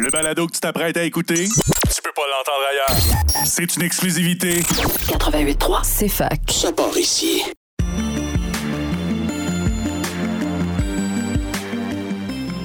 Le 0.00 0.10
balado 0.10 0.46
que 0.46 0.52
tu 0.52 0.60
t'apprêtes 0.60 0.96
à 0.96 1.04
écouter, 1.04 1.48
tu 1.48 2.02
peux 2.02 2.12
pas 2.14 2.22
l'entendre 2.30 2.64
ailleurs. 2.70 3.46
C'est 3.46 3.76
une 3.76 3.82
exclusivité. 3.82 4.60
88.3, 4.60 5.80
C'est 5.82 6.08
fac. 6.08 6.40
ça 6.50 6.72
part 6.72 6.96
ici. 6.96 7.42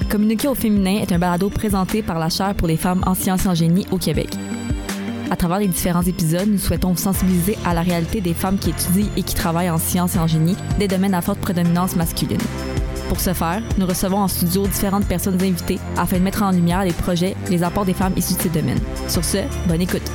Communiquer 0.10 0.48
au 0.48 0.56
féminin 0.56 1.00
est 1.02 1.12
un 1.12 1.20
balado 1.20 1.50
présenté 1.50 2.02
par 2.02 2.18
la 2.18 2.30
Chaire 2.30 2.56
pour 2.56 2.68
les 2.68 2.78
femmes 2.78 3.04
en 3.06 3.14
sciences 3.14 3.46
et 3.46 3.50
en 3.50 3.56
génie 3.56 3.86
au 3.92 3.98
Québec. 3.98 4.30
À 5.30 5.36
travers 5.36 5.60
les 5.60 5.68
différents 5.68 6.04
épisodes, 6.04 6.48
nous 6.48 6.58
souhaitons 6.58 6.92
vous 6.94 6.98
sensibiliser 7.02 7.58
à 7.66 7.74
la 7.74 7.82
réalité 7.82 8.22
des 8.22 8.34
femmes 8.34 8.58
qui 8.58 8.70
étudient 8.70 9.10
et 9.18 9.24
qui 9.24 9.36
travaillent 9.36 9.70
en 9.70 9.78
sciences 9.78 10.16
et 10.16 10.20
en 10.20 10.28
génie, 10.28 10.56
des 10.80 10.88
domaines 10.88 11.14
à 11.14 11.22
forte 11.22 11.40
prédominance 11.40 11.98
masculine. 11.98 12.40
Pour 13.08 13.20
ce 13.22 13.34
faire, 13.34 13.62
nous 13.78 13.86
recevons 13.86 14.18
en 14.18 14.28
studio 14.28 14.68
différentes 14.68 15.08
personnes 15.08 15.36
invitées 15.36 15.80
afin 15.98 16.18
de 16.18 16.24
mettre 16.24 16.44
en 16.44 16.52
lumière 16.52 16.84
les 16.84 16.92
projets, 16.92 17.36
les 17.50 17.64
apports 17.64 17.86
des 17.86 17.94
femmes 17.94 18.14
issues 18.18 18.36
de 18.36 18.42
ces 18.42 18.50
domaines. 18.50 18.82
Sur 19.08 19.24
ce, 19.24 19.38
bonne 19.68 19.82
écoute. 19.82 20.12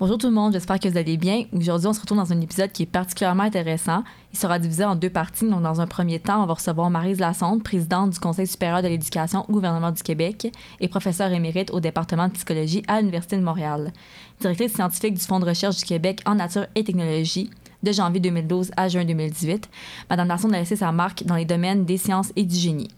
Bonjour 0.00 0.16
tout 0.16 0.28
le 0.28 0.32
monde, 0.32 0.54
j'espère 0.54 0.80
que 0.80 0.88
vous 0.88 0.96
allez 0.96 1.18
bien. 1.18 1.44
Aujourd'hui, 1.52 1.86
on 1.86 1.92
se 1.92 2.00
retrouve 2.00 2.16
dans 2.16 2.32
un 2.32 2.40
épisode 2.40 2.72
qui 2.72 2.84
est 2.84 2.86
particulièrement 2.86 3.42
intéressant. 3.42 4.02
Il 4.32 4.38
sera 4.38 4.58
divisé 4.58 4.82
en 4.82 4.96
deux 4.96 5.10
parties. 5.10 5.46
Dans 5.46 5.82
un 5.82 5.86
premier 5.86 6.18
temps, 6.18 6.42
on 6.42 6.46
va 6.46 6.54
recevoir 6.54 6.88
Marise 6.88 7.20
Lassonde, 7.20 7.62
présidente 7.62 8.08
du 8.08 8.18
Conseil 8.18 8.46
supérieur 8.46 8.80
de 8.80 8.88
l'éducation 8.88 9.44
au 9.46 9.52
gouvernement 9.52 9.90
du 9.90 10.02
Québec 10.02 10.50
et 10.80 10.88
professeure 10.88 11.30
émérite 11.32 11.70
au 11.70 11.80
département 11.80 12.28
de 12.28 12.32
psychologie 12.32 12.82
à 12.88 13.00
l'Université 13.00 13.36
de 13.36 13.42
Montréal. 13.42 13.92
Directrice 14.40 14.72
scientifique 14.72 15.18
du 15.18 15.20
Fonds 15.20 15.38
de 15.38 15.44
recherche 15.44 15.76
du 15.76 15.84
Québec 15.84 16.22
en 16.24 16.36
nature 16.36 16.64
et 16.74 16.82
technologie 16.82 17.50
de 17.82 17.92
janvier 17.92 18.20
2012 18.20 18.70
à 18.78 18.88
juin 18.88 19.04
2018. 19.04 19.68
Madame 20.08 20.28
Lassonde 20.28 20.54
a 20.54 20.60
laissé 20.60 20.76
sa 20.76 20.92
marque 20.92 21.24
dans 21.24 21.36
les 21.36 21.44
domaines 21.44 21.84
des 21.84 21.98
sciences 21.98 22.32
et 22.36 22.44
du 22.44 22.56
génie. 22.56 22.88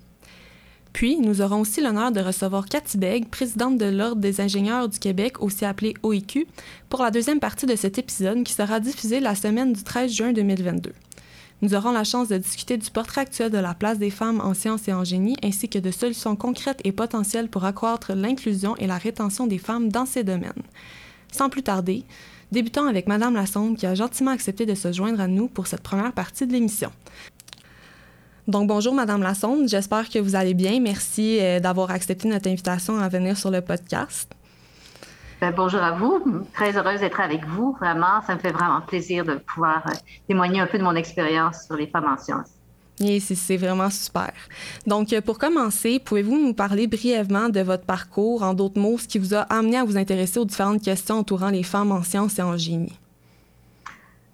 Puis, 0.93 1.19
nous 1.19 1.41
aurons 1.41 1.61
aussi 1.61 1.81
l'honneur 1.81 2.13
de 2.13 2.21
recevoir 2.21 2.67
Cathy 2.67 2.99
Begg, 2.99 3.29
présidente 3.29 3.79
de 3.79 3.87
l'Ordre 3.87 4.21
des 4.21 4.41
ingénieurs 4.41 4.89
du 4.89 4.99
Québec, 4.99 5.43
aussi 5.43 5.65
appelée 5.65 5.95
OIQ, 6.03 6.47
pour 6.91 7.03
la 7.03 7.11
deuxième 7.11 7.41
partie 7.41 7.67
de 7.67 7.77
cet 7.77 7.99
épisode 7.99 8.45
qui 8.45 8.53
sera 8.53 8.79
diffusé 8.79 9.21
la 9.21 9.35
semaine 9.35 9.73
du 9.73 9.83
13 9.83 10.13
juin 10.13 10.33
2022. 10.33 10.93
Nous 11.63 11.75
aurons 11.75 11.93
la 11.93 12.05
chance 12.05 12.29
de 12.29 12.37
discuter 12.37 12.77
du 12.77 12.91
portrait 12.91 13.23
actuel 13.23 13.51
de 13.51 13.59
la 13.59 13.73
place 13.73 13.99
des 13.99 14.11
femmes 14.11 14.41
en 14.41 14.53
sciences 14.53 14.89
et 14.89 14.93
en 14.93 15.05
génie, 15.05 15.37
ainsi 15.43 15.69
que 15.69 15.79
de 15.79 15.91
solutions 15.93 16.37
concrètes 16.37 16.81
et 16.85 16.93
potentielles 16.93 17.49
pour 17.49 17.65
accroître 17.65 18.13
l'inclusion 18.15 18.77
et 18.77 18.87
la 18.87 18.99
rétention 18.99 19.47
des 19.47 19.59
femmes 19.59 19.89
dans 19.89 20.05
ces 20.05 20.25
domaines. 20.25 20.53
Sans 21.31 21.49
plus 21.49 21.63
tarder, 21.63 22.05
débutons 22.51 22.87
avec 22.87 23.07
Madame 23.07 23.35
Lassonde 23.35 23.77
qui 23.77 23.87
a 23.87 23.95
gentiment 23.95 24.33
accepté 24.33 24.67
de 24.67 24.75
se 24.75 24.93
joindre 24.93 25.21
à 25.21 25.29
nous 25.29 25.47
pour 25.47 25.69
cette 25.69 25.83
première 25.83 26.13
partie 26.13 26.47
de 26.47 26.53
l'émission. 26.53 26.91
Donc, 28.49 28.67
bonjour, 28.69 28.95
Madame 28.95 29.23
Lassonde. 29.23 29.69
J'espère 29.69 30.09
que 30.09 30.19
vous 30.19 30.35
allez 30.35 30.55
bien. 30.55 30.81
Merci 30.81 31.39
euh, 31.41 31.61
d'avoir 31.61 31.91
accepté 31.91 32.29
notre 32.29 32.49
invitation 32.49 32.99
à 32.99 33.09
venir 33.09 33.37
sur 33.37 33.51
le 33.51 33.61
podcast. 33.61 34.31
Ben, 35.41 35.53
bonjour 35.57 35.81
à 35.81 35.93
vous. 35.93 36.23
Très 36.53 36.77
heureuse 36.77 37.01
d'être 37.01 37.21
avec 37.21 37.45
vous. 37.47 37.77
Vraiment, 37.81 38.21
ça 38.27 38.35
me 38.35 38.41
fait 38.41 38.53
vraiment 38.53 38.81
plaisir 38.81 39.25
de 39.25 39.35
pouvoir 39.35 39.83
euh, 39.87 39.93
témoigner 40.29 40.61
un 40.61 40.67
peu 40.67 40.79
de 40.79 40.83
mon 40.83 40.95
expérience 40.97 41.65
sur 41.67 41.77
les 41.77 41.87
femmes 41.87 42.07
en 42.13 42.19
sciences. 42.19 42.51
Et 43.01 43.21
c'est- 43.21 43.57
vraiment 43.57 43.91
super. 43.91 44.33
Donc, 44.87 45.13
euh, 45.13 45.21
pour 45.21 45.39
commencer, 45.39 45.99
pouvez-vous 46.05 46.39
nous 46.39 46.53
parler 46.55 46.87
brièvement 46.87 47.49
de 47.49 47.61
votre 47.61 47.85
parcours, 47.85 48.43
en 48.43 48.55
d'autres 48.55 48.79
mots, 48.79 48.99
ce 48.99 49.09
qui 49.09 49.19
vous 49.19 49.35
a 49.35 49.41
amené 49.43 49.79
à 49.79 49.85
vous 49.85 49.97
intéresser 49.97 50.39
aux 50.39 50.45
différentes 50.45 50.83
questions 50.83 51.17
entourant 51.19 51.49
les 51.49 51.63
femmes 51.63 51.91
en 51.93 52.03
sciences 52.03 52.39
et 52.39 52.43
en 52.43 52.57
génie? 52.57 52.97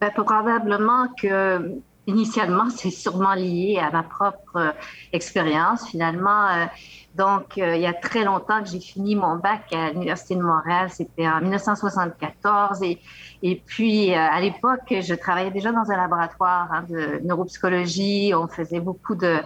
Ben, 0.00 0.10
probablement 0.10 1.08
que 1.20 1.78
initialement, 2.08 2.70
c'est 2.70 2.90
sûrement 2.90 3.34
lié 3.34 3.78
à 3.80 3.90
ma 3.90 4.02
propre 4.02 4.56
euh, 4.56 4.72
expérience 5.12 5.88
finalement. 5.88 6.48
Euh, 6.48 6.66
donc, 7.14 7.58
euh, 7.58 7.76
il 7.76 7.82
y 7.82 7.86
a 7.86 7.92
très 7.92 8.24
longtemps 8.24 8.62
que 8.62 8.68
j'ai 8.68 8.80
fini 8.80 9.14
mon 9.14 9.36
bac 9.36 9.72
à 9.72 9.90
l'Université 9.90 10.34
de 10.36 10.42
Montréal, 10.42 10.88
c'était 10.90 11.28
en 11.28 11.40
1974. 11.40 12.82
Et, 12.82 12.98
et 13.42 13.62
puis, 13.64 14.14
à 14.14 14.40
l'époque, 14.40 14.88
je 14.90 15.14
travaillais 15.14 15.50
déjà 15.50 15.72
dans 15.72 15.90
un 15.90 15.96
laboratoire 15.96 16.68
hein, 16.72 16.84
de 16.88 17.20
neuropsychologie. 17.24 18.32
On 18.34 18.46
faisait 18.46 18.80
beaucoup 18.80 19.14
de, 19.14 19.40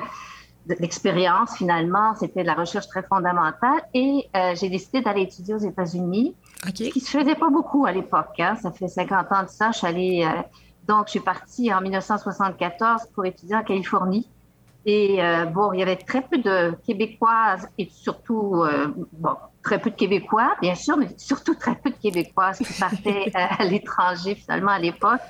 d'expériences 0.66 1.56
finalement. 1.56 2.14
C'était 2.14 2.42
de 2.42 2.46
la 2.46 2.54
recherche 2.54 2.88
très 2.88 3.02
fondamentale. 3.02 3.82
Et 3.94 4.28
euh, 4.36 4.54
j'ai 4.54 4.68
décidé 4.68 5.00
d'aller 5.00 5.22
étudier 5.22 5.54
aux 5.54 5.58
États-Unis 5.58 6.34
OK. 6.66 6.76
ce 6.76 6.84
qui 6.84 7.00
se 7.00 7.18
faisait 7.18 7.34
pas 7.34 7.50
beaucoup 7.50 7.86
à 7.86 7.92
l'époque. 7.92 8.38
Hein. 8.38 8.56
Ça 8.60 8.70
fait 8.70 8.88
50 8.88 9.32
ans 9.32 9.42
de 9.42 9.48
ça. 9.48 9.70
Je 9.72 9.78
suis 9.78 9.86
allée, 9.86 10.24
euh, 10.24 10.42
donc, 10.88 11.06
je 11.06 11.12
suis 11.12 11.20
partie 11.20 11.72
en 11.72 11.80
1974 11.80 13.06
pour 13.14 13.24
étudier 13.24 13.56
en 13.56 13.62
Californie. 13.62 14.28
Et 14.84 15.22
euh, 15.22 15.44
bon, 15.44 15.72
il 15.72 15.78
y 15.78 15.82
avait 15.82 15.96
très 15.96 16.22
peu 16.22 16.38
de 16.38 16.74
Québécoises 16.84 17.68
et 17.78 17.88
surtout, 17.88 18.64
euh, 18.64 18.88
bon, 19.12 19.36
très 19.62 19.78
peu 19.78 19.90
de 19.90 19.94
Québécois, 19.94 20.56
bien 20.60 20.74
sûr, 20.74 20.96
mais 20.96 21.06
surtout 21.18 21.54
très 21.54 21.76
peu 21.76 21.90
de 21.90 21.94
Québécoises 21.94 22.58
qui 22.58 22.80
partaient 22.80 23.30
euh, 23.36 23.46
à 23.58 23.64
l'étranger 23.64 24.34
finalement 24.34 24.72
à 24.72 24.80
l'époque. 24.80 25.20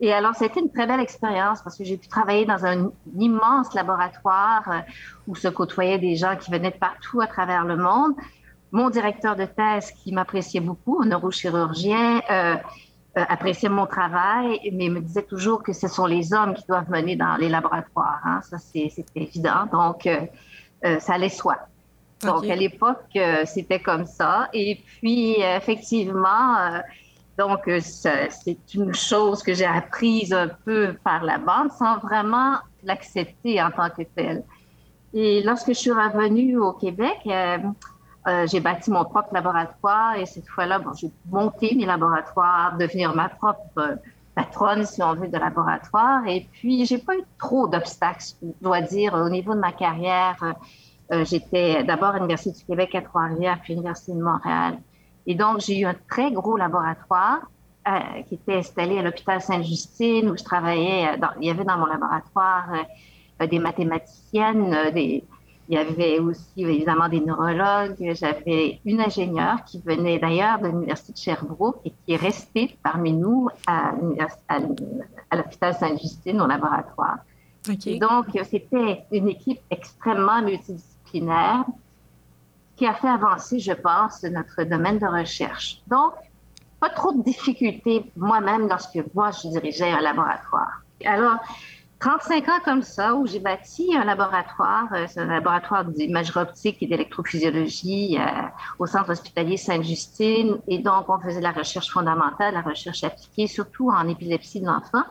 Et 0.00 0.12
alors, 0.12 0.34
c'était 0.34 0.60
une 0.60 0.70
très 0.70 0.86
belle 0.86 1.00
expérience 1.00 1.60
parce 1.62 1.76
que 1.76 1.84
j'ai 1.84 1.98
pu 1.98 2.08
travailler 2.08 2.46
dans 2.46 2.64
un, 2.64 2.90
immense 3.18 3.74
laboratoire 3.74 4.62
euh, 4.70 4.78
où 5.26 5.34
se 5.34 5.48
côtoyaient 5.48 5.98
des 5.98 6.16
gens 6.16 6.36
qui 6.36 6.50
venaient 6.50 6.70
de 6.70 6.78
partout 6.78 7.20
à 7.20 7.26
travers 7.26 7.66
le 7.66 7.76
monde 7.76 8.14
mon 8.72 8.90
directeur 8.90 9.36
de 9.36 9.44
thèse 9.44 9.90
qui 9.92 10.12
m'appréciait 10.12 10.60
beaucoup, 10.60 11.00
un 11.02 11.06
neurochirurgien, 11.06 12.20
euh, 12.30 12.56
appréciait 13.22 13.68
mon 13.68 13.86
travail, 13.86 14.60
mais 14.72 14.88
me 14.88 15.00
disait 15.00 15.22
toujours 15.22 15.62
que 15.62 15.72
ce 15.72 15.88
sont 15.88 16.06
les 16.06 16.32
hommes 16.32 16.54
qui 16.54 16.64
doivent 16.66 16.90
mener 16.90 17.16
dans 17.16 17.36
les 17.36 17.48
laboratoires. 17.48 18.20
Hein. 18.24 18.40
Ça, 18.42 18.58
c'est 18.58 18.92
évident. 19.14 19.66
Donc, 19.72 20.06
euh, 20.06 20.20
euh, 20.84 20.98
ça 21.00 21.14
allait 21.14 21.28
soi. 21.28 21.56
Donc, 22.22 22.48
à 22.48 22.56
l'époque, 22.56 23.04
euh, 23.16 23.44
c'était 23.44 23.80
comme 23.80 24.06
ça. 24.06 24.48
Et 24.52 24.82
puis, 24.86 25.36
euh, 25.42 25.56
effectivement, 25.56 26.56
euh, 26.58 26.78
donc, 27.38 27.68
euh, 27.68 27.80
c'est 27.80 28.74
une 28.74 28.94
chose 28.94 29.42
que 29.42 29.52
j'ai 29.52 29.66
apprise 29.66 30.32
un 30.32 30.48
peu 30.48 30.94
par 31.04 31.24
la 31.24 31.38
bande 31.38 31.70
sans 31.72 31.98
vraiment 31.98 32.56
l'accepter 32.82 33.62
en 33.62 33.70
tant 33.70 33.90
que 33.90 34.02
telle. 34.14 34.44
Et 35.12 35.42
lorsque 35.42 35.68
je 35.68 35.74
suis 35.74 35.90
revenue 35.90 36.56
au 36.58 36.72
Québec, 36.72 37.18
euh, 38.26 38.44
j'ai 38.48 38.58
bâti 38.58 38.90
mon 38.90 39.04
propre 39.04 39.28
laboratoire 39.32 40.16
et 40.16 40.26
cette 40.26 40.48
fois-là, 40.48 40.80
bon, 40.80 40.92
j'ai 40.94 41.10
monté 41.30 41.74
mes 41.76 41.86
laboratoires, 41.86 42.76
devenir 42.76 43.14
ma 43.14 43.28
propre 43.28 43.60
euh, 43.78 43.94
patronne, 44.34 44.84
si 44.84 45.00
on 45.00 45.14
veut, 45.14 45.28
de 45.28 45.38
laboratoire. 45.38 46.26
Et 46.26 46.48
puis, 46.52 46.86
j'ai 46.86 46.98
pas 46.98 47.14
eu 47.14 47.22
trop 47.38 47.68
d'obstacles, 47.68 48.24
je 48.42 48.48
dois 48.60 48.80
dire, 48.80 49.14
au 49.14 49.28
niveau 49.28 49.54
de 49.54 49.60
ma 49.60 49.70
carrière. 49.70 50.36
Euh, 51.12 51.24
J'étais 51.24 51.84
d'abord 51.84 52.10
à 52.10 52.14
l'Université 52.16 52.58
du 52.58 52.64
Québec 52.64 52.96
à 52.96 53.02
Trois-Rivières, 53.02 53.60
puis 53.62 53.74
à 53.74 53.76
l'Université 53.76 54.12
de 54.12 54.22
Montréal. 54.22 54.78
Et 55.28 55.36
donc, 55.36 55.60
j'ai 55.60 55.78
eu 55.78 55.86
un 55.86 55.94
très 56.08 56.32
gros 56.32 56.56
laboratoire 56.56 57.48
qui 58.28 58.34
était 58.34 58.56
installé 58.56 58.98
à 58.98 59.02
l'hôpital 59.02 59.40
Sainte-Justine 59.40 60.28
où 60.28 60.36
je 60.36 60.42
travaillais. 60.42 61.08
il 61.40 61.46
y 61.46 61.50
avait 61.50 61.62
dans 61.62 61.78
mon 61.78 61.86
laboratoire 61.86 62.72
des 63.38 63.60
mathématiciennes, 63.60 64.90
des, 64.92 65.22
il 65.68 65.74
y 65.74 65.78
avait 65.78 66.18
aussi 66.20 66.44
évidemment 66.56 67.08
des 67.08 67.20
neurologues. 67.20 67.96
J'avais 68.14 68.80
une 68.84 69.00
ingénieure 69.00 69.64
qui 69.64 69.80
venait 69.80 70.18
d'ailleurs 70.18 70.60
de 70.60 70.68
l'Université 70.68 71.12
de 71.12 71.18
Sherbrooke 71.18 71.80
et 71.84 71.90
qui 71.90 72.12
est 72.12 72.16
restée 72.16 72.76
parmi 72.82 73.12
nous 73.12 73.48
à, 73.66 73.92
l'hôpital 75.32 75.74
Sainte-Justine 75.74 76.40
au 76.40 76.46
laboratoire. 76.46 77.18
Donc, 78.00 78.26
c'était 78.44 79.04
une 79.10 79.28
équipe 79.28 79.60
extrêmement 79.70 80.40
multidisciplinaire 80.40 81.64
qui 82.76 82.86
a 82.86 82.94
fait 82.94 83.08
avancer, 83.08 83.58
je 83.58 83.72
pense, 83.72 84.22
notre 84.22 84.62
domaine 84.62 84.98
de 84.98 85.06
recherche. 85.06 85.80
Donc, 85.88 86.12
pas 86.78 86.90
trop 86.90 87.12
de 87.12 87.22
difficultés 87.22 88.04
moi-même 88.16 88.68
lorsque 88.68 89.02
moi, 89.14 89.30
je 89.30 89.48
dirigeais 89.48 89.90
un 89.90 90.00
laboratoire. 90.00 90.82
Alors, 91.04 91.38
35 91.98 92.48
ans 92.48 92.60
comme 92.64 92.82
ça, 92.82 93.14
où 93.14 93.26
j'ai 93.26 93.40
bâti 93.40 93.94
un 93.96 94.04
laboratoire, 94.04 94.86
euh, 94.92 95.06
un 95.16 95.24
laboratoire 95.26 95.84
d'imagerie 95.86 96.40
optique 96.40 96.76
et 96.82 96.86
d'électrophysiologie 96.86 98.18
euh, 98.20 98.42
au 98.78 98.86
centre 98.86 99.10
hospitalier 99.10 99.56
Sainte-Justine. 99.56 100.58
Et 100.68 100.78
donc, 100.78 101.08
on 101.08 101.18
faisait 101.20 101.40
la 101.40 101.52
recherche 101.52 101.90
fondamentale, 101.90 102.52
la 102.54 102.60
recherche 102.62 103.02
appliquée, 103.02 103.46
surtout 103.46 103.90
en 103.90 104.06
épilepsie 104.08 104.60
de 104.60 104.66
l'enfant. 104.66 105.04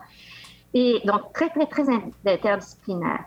Et 0.75 1.01
donc, 1.05 1.33
très, 1.33 1.49
très, 1.49 1.65
très 1.65 1.89
in- 1.89 2.11
interdisciplinaire. 2.25 3.25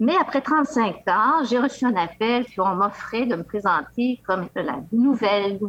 Mais 0.00 0.16
après 0.20 0.40
35 0.42 0.96
ans, 1.08 1.44
j'ai 1.48 1.58
reçu 1.58 1.86
un 1.86 1.96
appel, 1.96 2.44
puis 2.44 2.60
on 2.60 2.74
m'offrait 2.74 3.24
de 3.26 3.36
me 3.36 3.44
présenter 3.44 4.20
comme 4.26 4.48
la 4.54 4.80
nouvelle 4.92 5.60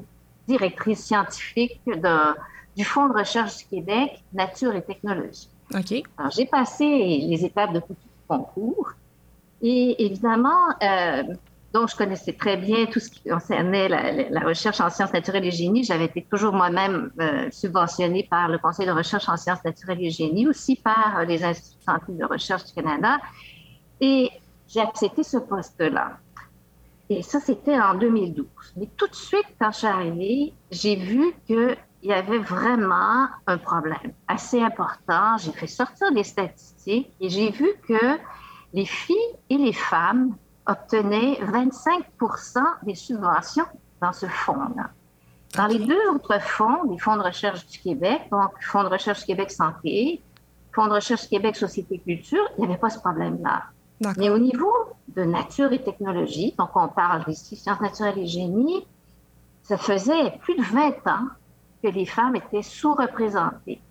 directrice 0.48 1.06
scientifique 1.06 1.82
du 2.76 2.84
Fonds 2.84 3.08
de 3.08 3.14
recherche 3.14 3.58
du 3.60 3.66
Québec, 3.66 4.24
Nature 4.34 4.76
et 4.76 4.82
Technologie. 4.84 5.50
OK. 5.74 6.04
Alors, 6.18 6.32
j'ai 6.32 6.46
passé 6.46 6.86
les 6.86 7.46
étapes 7.46 7.74
de 7.74 7.82
concours. 8.28 8.94
Et 9.62 10.06
évidemment, 10.06 10.70
euh, 10.82 11.24
Donc, 11.74 11.90
je 11.90 11.96
connaissais 11.96 12.34
très 12.34 12.56
bien 12.56 12.86
tout 12.86 13.00
ce 13.00 13.10
qui 13.10 13.28
concernait 13.28 13.90
la, 13.90 14.42
recherche 14.42 14.80
en 14.80 14.92
sciences 14.92 15.12
naturelles 15.12 15.46
et 15.46 15.52
génie. 15.52 15.84
J'avais 15.84 16.06
été 16.06 16.22
toujours 16.30 16.54
moi-même 16.54 17.12
euh, 17.20 17.50
subventionnée 17.52 18.28
par 18.30 18.48
le 18.48 18.60
Conseil 18.60 18.86
de 18.86 18.92
recherche 18.92 19.28
en 19.28 19.38
sciences 19.38 19.64
naturelles 19.66 20.04
et 20.04 20.12
génie, 20.12 20.48
aussi 20.48 20.76
par 20.76 21.26
les 21.28 21.44
instituts 21.44 21.80
de 22.10 22.20
de 22.20 22.26
recherche 22.26 22.66
du 22.66 22.74
Canada. 22.74 23.18
Et 24.00 24.30
j'ai 24.68 24.82
accepté 24.82 25.24
ce 25.24 25.38
poste-là. 25.38 26.18
Et 27.10 27.24
ça, 27.24 27.40
c'était 27.40 27.80
en 27.80 27.96
2012. 27.96 28.46
Mais 28.78 28.88
tout 28.96 29.08
de 29.08 29.16
suite, 29.16 29.46
quand 29.60 29.72
je 29.72 29.78
suis 29.80 29.88
arrivée, 29.88 30.54
j'ai 30.70 30.96
vu 30.96 31.34
qu'il 32.04 32.12
y 32.12 32.14
avait 32.14 32.40
vraiment 32.40 33.28
un 33.48 33.58
problème 33.58 34.12
assez 34.28 34.62
important. 34.62 35.38
J'ai 35.38 35.54
fait 35.54 35.68
sortir 35.68 36.12
des 36.12 36.26
statistiques 36.26 37.10
et 37.22 37.30
j'ai 37.30 37.50
vu 37.50 37.70
que 37.88 38.20
les 38.74 38.86
filles 38.86 39.16
et 39.50 39.58
les 39.58 39.72
femmes 39.72 40.36
obtenait 40.66 41.36
25% 41.36 42.60
des 42.84 42.96
subventions 42.96 43.64
dans 44.02 44.12
ce 44.12 44.26
fonds-là. 44.26 44.90
Dans 45.56 45.68
les 45.68 45.80
deux 45.80 46.10
autres 46.14 46.42
fonds, 46.42 46.92
les 46.92 47.00
fonds 47.00 47.16
de 47.16 47.22
recherche 47.22 47.66
du 47.68 47.80
Québec, 47.80 48.24
donc 48.32 48.52
Fonds 48.60 48.84
de 48.84 48.90
recherche 48.90 49.26
Québec 49.26 49.50
Santé, 49.50 50.22
Fonds 50.74 50.88
de 50.88 50.94
recherche 50.94 51.30
Québec 51.30 51.56
Société 51.56 52.00
Culture, 52.00 52.44
il 52.58 52.66
n'y 52.66 52.70
avait 52.70 52.80
pas 52.80 52.90
ce 52.90 53.00
problème-là. 53.00 53.64
Mais 54.18 54.30
au 54.30 54.40
niveau 54.40 54.74
de 55.16 55.24
nature 55.24 55.72
et 55.72 55.82
technologie, 55.82 56.54
donc 56.58 56.72
on 56.76 56.90
parle 56.90 57.24
ici 57.30 57.56
sciences 57.56 57.80
naturelles 57.80 58.20
et 58.20 58.28
génie, 58.28 58.86
ça 59.62 59.78
faisait 59.78 60.38
plus 60.42 60.56
de 60.56 60.64
20 60.64 61.08
ans 61.08 61.28
que 61.84 61.88
les 61.90 62.06
femmes 62.06 62.38
étaient 62.38 62.64
sous-représentées. 62.64 63.82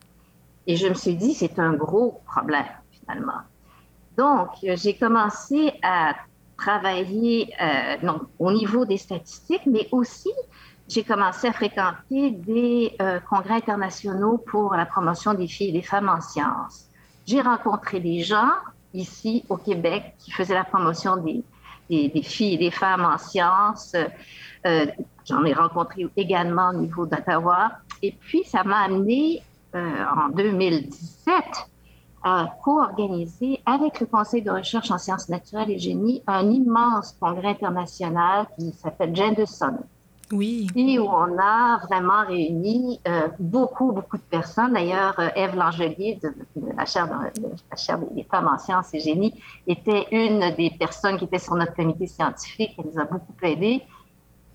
Et 0.66 0.76
je 0.76 0.88
me 0.88 0.94
suis 0.94 1.14
dit, 1.14 1.34
c'est 1.34 1.58
un 1.58 1.74
gros 1.74 2.20
problème, 2.26 2.64
finalement. 2.90 3.42
Donc, 4.16 4.48
j'ai 4.62 4.96
commencé 4.96 5.72
à 5.82 6.14
travailler 6.56 7.52
euh, 7.60 7.96
non, 8.02 8.20
au 8.38 8.52
niveau 8.52 8.84
des 8.84 8.98
statistiques, 8.98 9.66
mais 9.66 9.88
aussi 9.90 10.30
j'ai 10.88 11.02
commencé 11.04 11.48
à 11.48 11.52
fréquenter 11.52 12.30
des 12.30 12.94
euh, 13.00 13.18
congrès 13.20 13.54
internationaux 13.54 14.38
pour 14.38 14.74
la 14.74 14.84
promotion 14.84 15.32
des 15.34 15.46
filles 15.46 15.70
et 15.70 15.72
des 15.72 15.82
femmes 15.82 16.08
en 16.08 16.20
sciences. 16.20 16.88
J'ai 17.26 17.40
rencontré 17.40 18.00
des 18.00 18.20
gens 18.22 18.50
ici 18.92 19.44
au 19.48 19.56
Québec 19.56 20.14
qui 20.18 20.30
faisaient 20.30 20.54
la 20.54 20.64
promotion 20.64 21.16
des, 21.16 21.42
filles 22.22 22.54
et 22.54 22.58
des 22.58 22.70
femmes 22.70 23.04
en 23.04 23.18
sciences. 23.18 23.96
Euh, 24.66 24.86
j'en 25.24 25.44
ai 25.44 25.52
rencontré 25.52 26.06
également 26.16 26.70
au 26.70 26.74
niveau 26.74 27.06
d'Ottawa. 27.06 27.72
Et 28.02 28.12
puis, 28.12 28.44
ça 28.44 28.64
m'a 28.64 28.80
amené 28.80 29.42
en 29.74 30.28
2017 30.28 31.34
a 32.24 32.54
co-organisé 32.62 33.60
avec 33.66 34.00
le 34.00 34.06
Conseil 34.06 34.42
de 34.42 34.50
recherche 34.50 34.90
en 34.90 34.98
sciences 34.98 35.28
naturelles 35.28 35.70
et 35.70 35.78
génie 35.78 36.22
un 36.26 36.48
immense 36.50 37.16
congrès 37.18 37.48
international 37.48 38.46
qui 38.56 38.72
s'appelle 38.72 39.14
Gender 39.14 39.46
Summit. 39.46 39.84
Oui. 40.30 40.66
Et 40.76 40.98
où 40.98 41.04
on 41.04 41.38
a 41.38 41.78
vraiment 41.86 42.24
réuni 42.26 42.98
euh, 43.06 43.28
beaucoup, 43.38 43.92
beaucoup 43.92 44.16
de 44.16 44.22
personnes. 44.22 44.72
D'ailleurs, 44.72 45.14
euh, 45.18 45.28
Ève 45.36 45.54
Langelier 45.56 46.18
de, 46.22 46.32
la, 46.74 46.86
chaire 46.86 47.06
la 47.10 47.76
chaire 47.76 47.98
des 47.98 48.22
femmes 48.22 48.48
en 48.48 48.56
sciences 48.56 48.94
et 48.94 49.00
génie 49.00 49.34
était 49.66 50.06
une 50.10 50.54
des 50.56 50.70
personnes 50.70 51.18
qui 51.18 51.24
était 51.24 51.38
sur 51.38 51.54
notre 51.54 51.74
comité 51.74 52.06
scientifique. 52.06 52.70
Elle 52.78 52.86
nous 52.94 52.98
a 52.98 53.04
beaucoup 53.04 53.34
aidés. 53.42 53.82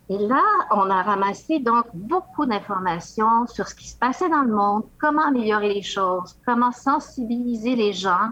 Et 0.10 0.18
là, 0.18 0.44
on 0.72 0.90
a 0.90 1.04
ramassé 1.04 1.60
donc 1.60 1.86
beaucoup 1.94 2.46
d'informations 2.46 3.46
sur 3.48 3.68
ce 3.68 3.76
qui 3.76 3.90
se 3.90 3.98
passait 3.98 4.30
dans 4.30 4.44
le 4.44 4.54
monde, 4.54 4.84
comment 5.00 5.28
améliorer 5.28 5.74
les 5.74 5.82
choses, 5.82 6.38
comment 6.46 6.72
sensibiliser 6.72 7.76
les 7.76 7.92
gens. 7.92 8.30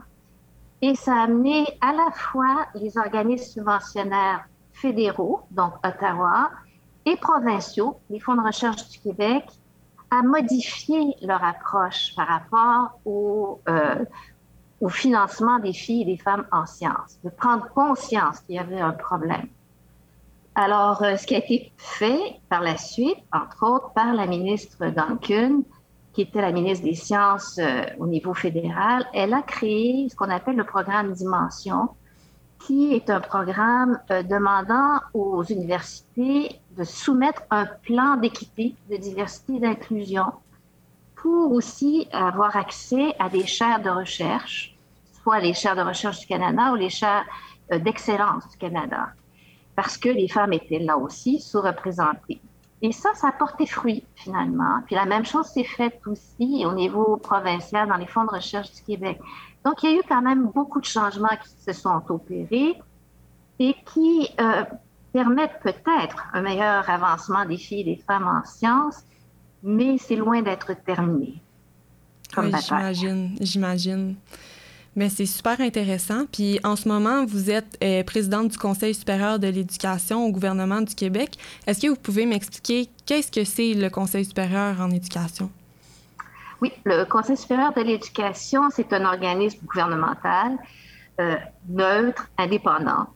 Et 0.82 0.96
ça 0.96 1.16
a 1.16 1.24
amené 1.24 1.66
à 1.82 1.92
la 1.92 2.12
fois 2.12 2.68
les 2.76 2.98
organismes 2.98 3.60
subventionnaires 3.60 4.46
fédéraux, 4.72 5.42
donc 5.52 5.74
Ottawa, 5.86 6.50
et 7.06 7.18
provinciaux, 7.18 8.00
les 8.10 8.20
fonds 8.20 8.36
de 8.36 8.46
recherche 8.46 8.88
du 8.90 9.00
Québec, 9.00 9.46
à 10.12 10.22
modifier 10.22 11.16
leur 11.22 11.44
approche 11.44 12.16
par 12.16 12.28
rapport 12.28 13.00
au, 13.06 13.60
euh, 13.68 14.06
au 14.80 14.88
financement 14.88 15.60
des 15.60 15.74
filles 15.74 16.04
et 16.04 16.06
des 16.06 16.18
femmes 16.18 16.46
en 16.52 16.66
sciences, 16.66 17.20
de 17.24 17.30
prendre 17.30 17.68
conscience 17.70 18.40
qu'il 18.42 18.56
y 18.56 18.60
avait 18.60 18.80
un 18.80 18.92
problème. 18.92 19.48
Alors, 20.58 21.04
euh, 21.04 21.18
ce 21.18 21.28
qui 21.28 21.36
a 21.36 21.40
été 21.40 21.74
fait 21.76 22.40
par 22.48 22.62
la 22.62 22.78
suite, 22.78 23.18
entre 23.34 23.70
autres 23.70 23.92
par 23.92 24.14
la 24.14 24.26
ministre 24.26 24.88
Duncan, 24.88 25.64
qui 26.14 26.22
était 26.22 26.40
la 26.40 26.54
ministre 26.54 26.86
des 26.86 26.96
Sciences 26.96 27.58
euh, 27.58 27.84
au 28.00 28.08
niveau 28.08 28.34
fédéral, 28.34 29.06
elle 29.14 29.34
a 29.34 29.42
créé 29.42 30.08
ce 30.10 30.16
qu'on 30.16 30.30
appelle 30.30 30.56
le 30.56 30.64
programme 30.64 31.12
Dimension, 31.12 31.90
qui 32.66 32.94
est 32.94 33.10
un 33.10 33.20
programme 33.20 34.00
euh, 34.12 34.24
demandant 34.24 35.02
aux 35.14 35.44
universités 35.44 36.62
de 36.78 36.86
soumettre 36.86 37.42
un 37.52 37.66
plan 37.66 38.16
d'équité, 38.16 38.76
de 38.90 38.96
diversité 38.96 39.58
et 39.58 39.60
d'inclusion 39.60 40.32
pour 41.18 41.52
aussi 41.52 42.08
avoir 42.14 42.56
accès 42.56 43.14
à 43.20 43.28
des 43.28 43.46
chaires 43.46 43.82
de 43.82 43.90
recherche, 43.90 44.74
soit 45.22 45.42
les 45.42 45.54
chaires 45.54 45.76
de 45.76 45.82
recherche 45.82 46.22
du 46.22 46.28
Canada 46.28 46.72
ou 46.72 46.76
les 46.76 46.90
chaires 46.90 47.26
d'excellence 47.70 48.48
du 48.50 48.58
Canada 48.58 49.10
parce 49.76 49.98
que 49.98 50.10
les 50.10 50.28
femmes 50.28 50.54
étaient 50.54 50.80
là 50.80 50.98
aussi 50.98 51.40
sous-représentées. 51.40 52.42
Et 52.82 52.92
ça, 52.92 53.10
ça 53.16 53.30
a 53.30 53.32
porté 53.32 53.66
fruit 53.66 54.04
finalement. 54.16 54.82
Puis 54.86 54.96
la 54.96 55.06
même 55.06 55.26
chose 55.26 55.48
s'est 55.48 55.64
faite 55.64 56.00
aussi 56.06 56.64
au 56.66 56.74
niveau 56.74 57.18
provincial 57.18 57.88
dans 57.88 57.96
les 57.96 58.06
fonds 58.06 58.26
de 58.26 58.32
recherche 58.32 58.72
du 58.74 58.82
Québec. 58.82 59.20
Donc 59.64 59.82
il 59.84 59.92
y 59.92 59.94
a 59.94 59.98
eu 59.98 60.04
quand 60.08 60.22
même 60.22 60.52
beaucoup 60.54 60.80
de 60.80 60.86
changements 60.86 61.36
qui 61.42 61.50
se 61.64 61.74
sont 61.74 62.02
opérés 62.10 62.76
et 63.60 63.76
qui 63.94 64.30
euh, 64.40 64.64
permettent 65.14 65.60
peut-être 65.64 66.28
un 66.34 66.42
meilleur 66.42 66.88
avancement 66.90 67.46
des 67.46 67.58
filles 67.58 67.82
et 67.82 67.96
des 67.96 68.02
femmes 68.06 68.28
en 68.28 68.46
sciences, 68.46 69.04
mais 69.64 69.98
c'est 69.98 70.18
loin 70.18 70.42
d'être 70.42 70.74
terminé. 70.84 71.42
oui, 72.38 72.52
j'imagine, 72.62 73.36
j'imagine. 73.40 74.16
Mais 74.96 75.10
c'est 75.10 75.26
super 75.26 75.60
intéressant. 75.60 76.26
Puis 76.32 76.60
en 76.64 76.76
ce 76.76 76.88
moment, 76.88 77.26
vous 77.26 77.50
êtes 77.50 77.78
euh, 77.84 78.04
présidente 78.04 78.50
du 78.50 78.58
Conseil 78.58 78.94
supérieur 78.94 79.40
de 79.40 79.48
l'éducation 79.48 80.26
au 80.26 80.32
gouvernement 80.32 80.82
du 80.82 80.96
Québec. 80.96 81.38
Est-ce 81.68 81.82
que 81.82 81.88
vous 81.88 81.96
pouvez 81.98 82.26
m'expliquer 82.26 82.90
qu'est-ce 83.06 83.32
que 83.32 83.44
c'est 83.44 83.74
le 83.74 83.90
Conseil 83.90 84.26
supérieur 84.26 84.80
en 84.80 84.90
éducation? 84.92 85.50
Oui, 86.62 86.72
le 86.86 87.04
Conseil 87.04 87.36
supérieur 87.36 87.74
de 87.74 87.82
l'éducation, 87.82 88.70
c'est 88.72 88.94
un 88.94 89.06
organisme 89.06 89.66
gouvernemental 89.66 90.58
euh, 91.20 91.36
neutre, 91.70 92.30
indépendant, 92.38 93.08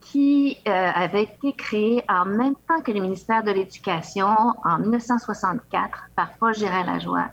qui 0.00 0.56
euh, 0.68 0.90
avait 0.94 1.24
été 1.24 1.52
créé 1.52 2.02
en 2.08 2.24
même 2.24 2.54
temps 2.68 2.80
que 2.82 2.92
le 2.92 3.00
ministère 3.00 3.42
de 3.42 3.50
l'Éducation 3.50 4.28
en 4.64 4.78
1964 4.78 6.10
par 6.14 6.32
Paul 6.38 6.54
Gérard-Lajoie. 6.54 7.28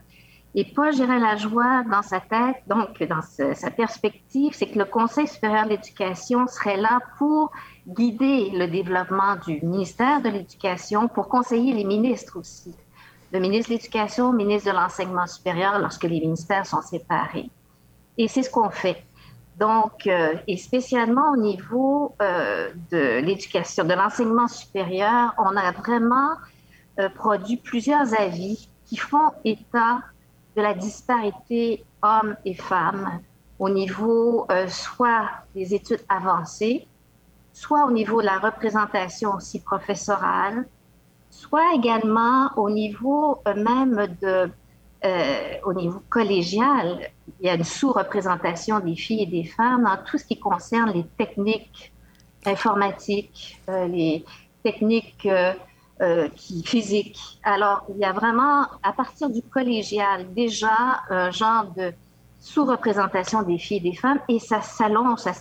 Et 0.56 0.64
Paul 0.64 0.94
la 0.94 1.36
joie 1.36 1.82
dans 1.90 2.02
sa 2.02 2.20
tête, 2.20 2.62
donc 2.68 3.02
dans 3.02 3.22
sa 3.22 3.70
perspective, 3.72 4.52
c'est 4.54 4.66
que 4.66 4.78
le 4.78 4.84
Conseil 4.84 5.26
supérieur 5.26 5.64
de 5.64 5.70
l'éducation 5.70 6.46
serait 6.46 6.76
là 6.76 7.00
pour 7.18 7.50
guider 7.88 8.50
le 8.50 8.68
développement 8.68 9.34
du 9.44 9.60
ministère 9.66 10.22
de 10.22 10.28
l'Éducation, 10.28 11.08
pour 11.08 11.28
conseiller 11.28 11.72
les 11.72 11.82
ministres 11.82 12.38
aussi. 12.38 12.72
Le 13.32 13.40
ministre 13.40 13.70
de 13.70 13.74
l'Éducation, 13.74 14.30
le 14.30 14.36
ministre 14.36 14.70
de 14.70 14.76
l'Enseignement 14.76 15.26
supérieur, 15.26 15.80
lorsque 15.80 16.04
les 16.04 16.20
ministères 16.20 16.66
sont 16.66 16.82
séparés. 16.82 17.50
Et 18.16 18.28
c'est 18.28 18.44
ce 18.44 18.50
qu'on 18.50 18.70
fait. 18.70 19.04
Donc, 19.58 20.06
euh, 20.06 20.34
et 20.46 20.56
spécialement 20.56 21.32
au 21.32 21.36
niveau 21.36 22.14
euh, 22.22 22.70
de 22.92 23.20
l'éducation, 23.20 23.84
de 23.84 23.94
l'enseignement 23.94 24.46
supérieur, 24.46 25.34
on 25.38 25.56
a 25.56 25.72
vraiment 25.72 26.30
euh, 27.00 27.08
produit 27.08 27.56
plusieurs 27.56 28.20
avis 28.20 28.68
qui 28.86 28.96
font 28.96 29.32
état 29.44 30.00
de 30.56 30.62
la 30.62 30.74
disparité 30.74 31.84
hommes 32.02 32.36
et 32.44 32.54
femmes 32.54 33.20
au 33.58 33.68
niveau 33.68 34.46
euh, 34.50 34.66
soit 34.68 35.28
des 35.54 35.74
études 35.74 36.04
avancées, 36.08 36.86
soit 37.52 37.86
au 37.86 37.92
niveau 37.92 38.20
de 38.20 38.26
la 38.26 38.38
représentation 38.38 39.34
aussi 39.34 39.60
professorale, 39.60 40.66
soit 41.30 41.74
également 41.74 42.50
au 42.56 42.68
niveau 42.70 43.40
euh, 43.46 43.54
même 43.54 44.16
de, 44.20 44.50
euh, 45.04 45.54
au 45.64 45.72
niveau 45.72 46.02
collégial, 46.08 47.10
il 47.40 47.46
y 47.46 47.48
a 47.48 47.54
une 47.54 47.64
sous-représentation 47.64 48.80
des 48.80 48.96
filles 48.96 49.22
et 49.22 49.26
des 49.26 49.44
femmes 49.44 49.84
dans 49.84 49.98
tout 50.04 50.18
ce 50.18 50.24
qui 50.24 50.38
concerne 50.38 50.92
les 50.92 51.04
techniques 51.16 51.92
informatiques, 52.46 53.60
les 53.68 54.24
techniques 54.62 55.26
euh, 56.00 56.28
qui 56.34 56.62
physique. 56.64 57.40
Alors, 57.44 57.84
il 57.88 57.98
y 57.98 58.04
a 58.04 58.12
vraiment, 58.12 58.66
à 58.82 58.92
partir 58.92 59.30
du 59.30 59.42
collégial, 59.42 60.32
déjà 60.34 61.02
un 61.08 61.30
genre 61.30 61.66
de 61.76 61.92
sous-représentation 62.40 63.42
des 63.42 63.58
filles 63.58 63.78
et 63.78 63.90
des 63.90 63.96
femmes, 63.96 64.20
et 64.28 64.38
ça 64.38 64.60
s'allonge, 64.60 65.20
ça 65.20 65.32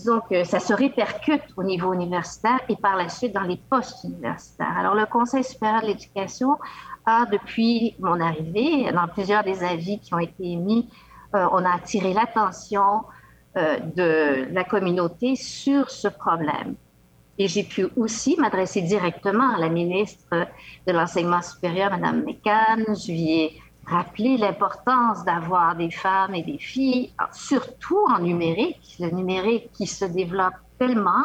disons 0.00 0.20
que 0.30 0.44
ça 0.44 0.60
se 0.60 0.72
répercute 0.72 1.42
au 1.56 1.62
niveau 1.62 1.92
universitaire 1.92 2.58
et 2.68 2.76
par 2.76 2.96
la 2.96 3.08
suite 3.08 3.34
dans 3.34 3.42
les 3.42 3.58
postes 3.58 4.04
universitaires. 4.04 4.74
Alors, 4.78 4.94
le 4.94 5.04
Conseil 5.04 5.44
supérieur 5.44 5.82
de 5.82 5.88
l'éducation 5.88 6.56
a, 7.04 7.26
depuis 7.26 7.94
mon 7.98 8.18
arrivée, 8.20 8.90
dans 8.92 9.06
plusieurs 9.08 9.44
des 9.44 9.62
avis 9.62 9.98
qui 9.98 10.14
ont 10.14 10.18
été 10.18 10.52
émis, 10.52 10.88
euh, 11.34 11.46
on 11.52 11.64
a 11.64 11.74
attiré 11.74 12.14
l'attention 12.14 13.04
euh, 13.56 13.78
de 13.94 14.52
la 14.52 14.64
communauté 14.64 15.36
sur 15.36 15.90
ce 15.90 16.08
problème. 16.08 16.76
Et 17.40 17.48
j'ai 17.48 17.62
pu 17.62 17.88
aussi 17.96 18.36
m'adresser 18.38 18.82
directement 18.82 19.54
à 19.54 19.58
la 19.58 19.70
ministre 19.70 20.46
de 20.86 20.92
l'Enseignement 20.92 21.40
supérieur, 21.40 21.90
Mme 21.90 22.22
McCann. 22.22 22.84
Je 22.88 23.12
lui 23.12 23.32
ai 23.32 23.62
rappelé 23.86 24.36
l'importance 24.36 25.24
d'avoir 25.24 25.74
des 25.74 25.90
femmes 25.90 26.34
et 26.34 26.42
des 26.42 26.58
filles, 26.58 27.14
surtout 27.32 28.04
en 28.10 28.18
numérique, 28.18 28.94
le 29.00 29.08
numérique 29.08 29.72
qui 29.72 29.86
se 29.86 30.04
développe 30.04 30.52
tellement, 30.78 31.24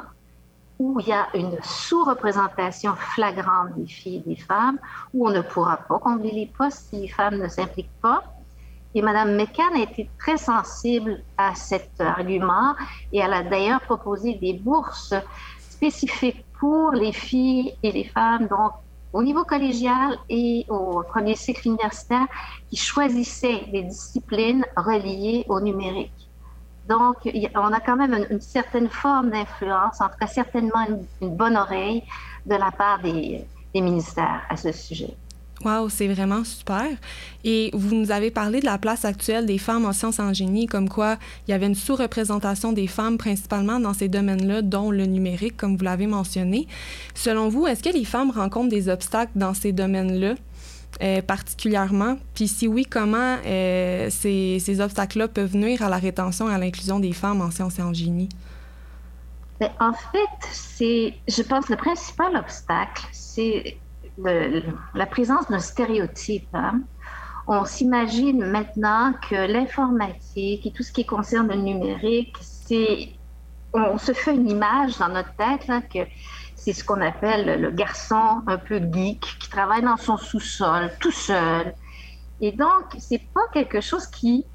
où 0.80 1.02
il 1.02 1.08
y 1.10 1.12
a 1.12 1.28
une 1.34 1.58
sous-représentation 1.62 2.96
flagrante 2.96 3.76
des 3.76 3.88
filles 3.88 4.24
et 4.26 4.30
des 4.36 4.42
femmes, 4.42 4.80
où 5.14 5.28
on 5.28 5.32
ne 5.32 5.42
pourra 5.42 5.76
pas 5.76 6.00
combler 6.00 6.32
les 6.32 6.46
postes 6.58 6.88
si 6.92 7.02
les 7.02 7.08
femmes 7.10 7.42
ne 7.42 7.50
s'impliquent 7.50 8.02
pas. 8.02 8.24
Et 8.98 9.02
Mme 9.02 9.36
McCann 9.36 9.76
a 9.76 9.82
été 9.82 10.10
très 10.18 10.38
sensible 10.38 11.22
à 11.38 11.54
cet 11.54 12.00
argument 12.00 12.76
et 13.12 13.20
elle 13.20 13.34
a 13.34 13.44
d'ailleurs 13.44 13.82
proposé 13.82 14.36
des 14.36 14.54
bourses 14.54 15.14
spécifiques 15.90 16.44
pour 16.60 16.92
les 16.94 17.12
filles 17.12 17.74
et 17.84 17.92
les 17.92 18.06
femmes, 18.06 18.48
donc 18.48 18.72
au 19.14 19.22
niveau 19.22 19.44
collégial 19.44 20.18
et 20.30 20.66
au 20.68 21.04
premier 21.04 21.36
cycle 21.36 21.68
universitaire, 21.68 22.28
qui 22.70 22.76
choisissaient 22.76 23.66
des 23.72 23.84
disciplines 23.84 24.66
reliées 24.76 25.46
au 25.48 25.60
numérique. 25.62 26.12
Donc, 26.90 27.18
on 27.56 27.74
a 27.74 27.80
quand 27.80 27.96
même 27.96 28.26
une, 28.30 28.42
certaine 28.42 28.90
forme 28.90 29.30
d'influence, 29.32 30.02
en 30.02 30.10
tout 30.10 30.20
cas 30.20 30.28
certainement 30.28 30.86
une, 31.22 31.36
bonne 31.36 31.56
oreille 31.56 32.04
de 32.46 32.56
la 32.56 32.72
part 32.72 33.00
des 33.02 33.46
ministères 33.74 34.42
à 34.50 34.58
ce 34.58 34.72
sujet. 34.72 35.16
Wow, 35.64 35.90
c'est 35.90 36.08
vraiment 36.08 36.44
super. 36.44 36.86
Et 37.44 37.72
vous 37.74 37.96
nous 37.96 38.12
avez 38.12 38.30
parlé 38.30 38.60
de 38.60 38.66
la 38.66 38.78
place 38.78 39.06
actuelle 39.06 39.46
des 39.46 39.58
femmes 39.58 39.86
en 39.86 39.94
sciences 39.94 40.20
en 40.20 40.34
génie, 40.34 40.68
comme 40.68 40.90
quoi 40.90 41.18
il 41.48 41.52
y 41.52 41.54
avait 41.54 41.66
une 41.66 41.76
sous-représentation 41.76 42.74
des 42.74 42.88
femmes 42.88 43.18
principalement 43.18 43.80
dans 43.80 43.94
ces 43.94 44.10
domaines-là, 44.10 44.62
dont 44.62 44.92
le 44.92 45.06
numérique, 45.06 45.56
comme 45.58 45.78
vous 45.78 45.84
l'avez 45.84 46.08
mentionné. 46.08 46.68
Selon 47.14 47.50
vous, 47.50 47.68
est-ce 47.68 47.82
que 47.82 47.94
les 47.96 48.06
femmes 48.06 48.32
rencontrent 48.32 48.70
des 48.70 48.90
obstacles 48.90 49.32
dans 49.36 49.54
ces 49.54 49.72
domaines-là? 49.72 50.36
Euh, 51.02 51.22
particulièrement? 51.22 52.18
Puis 52.34 52.48
si 52.48 52.68
oui, 52.68 52.86
comment 52.86 53.38
euh, 53.46 54.10
ces, 54.10 54.60
ces 54.60 54.80
obstacles-là 54.80 55.28
peuvent 55.28 55.56
nuire 55.56 55.82
à 55.82 55.90
la 55.90 55.98
rétention 55.98 56.50
et 56.50 56.54
à 56.54 56.58
l'inclusion 56.58 57.00
des 57.00 57.12
femmes 57.12 57.42
en 57.42 57.52
sciences 57.52 57.80
et 57.80 57.82
en 57.82 57.94
génie? 57.94 58.30
Ben, 59.60 59.72
en 59.80 59.94
fait, 59.94 60.48
c'est, 60.52 61.14
je 61.28 61.42
pense, 61.42 61.70
le 61.70 61.76
principal 61.76 62.36
obstacle, 62.36 63.08
c'est 63.12 63.78
la 64.18 65.06
présence 65.06 65.50
d'un 65.50 65.60
stéréotype. 65.60 66.48
Hein. 66.54 66.82
On 67.48 67.66
s'imagine 67.66 68.46
maintenant 68.46 69.14
que 69.30 69.36
l'informatique 69.52 70.66
et 70.66 70.72
tout 70.72 70.84
ce 70.84 70.92
qui 70.92 71.06
concerne 71.06 71.50
le 71.50 71.56
numérique, 71.56 72.36
c'est 72.42 73.10
on 73.74 73.98
se 73.98 74.14
fait 74.14 74.34
une 74.34 74.50
image 74.50 74.98
dans 74.98 75.10
notre 75.10 75.36
tête 75.36 75.68
que 75.94 76.00
c'est 76.56 76.74
ce 76.74 76.84
qu'on 76.84 77.02
appelle 77.02 77.62
le 77.62 77.72
garçon 77.72 78.42
un 78.48 78.58
peu 78.58 78.80
geek 78.80 79.20
qui 79.40 79.50
travaille 79.50 79.82
dans 79.82 79.98
son 79.98 80.18
sous-sol 80.18 80.92
tout 81.00 81.12
seul. 81.12 81.74
Et 82.42 82.52
donc, 82.52 82.96
c'est 82.98 83.22
pas 83.34 83.48
quelque 83.54 83.82
chose 83.82 84.08
qui 84.08 84.46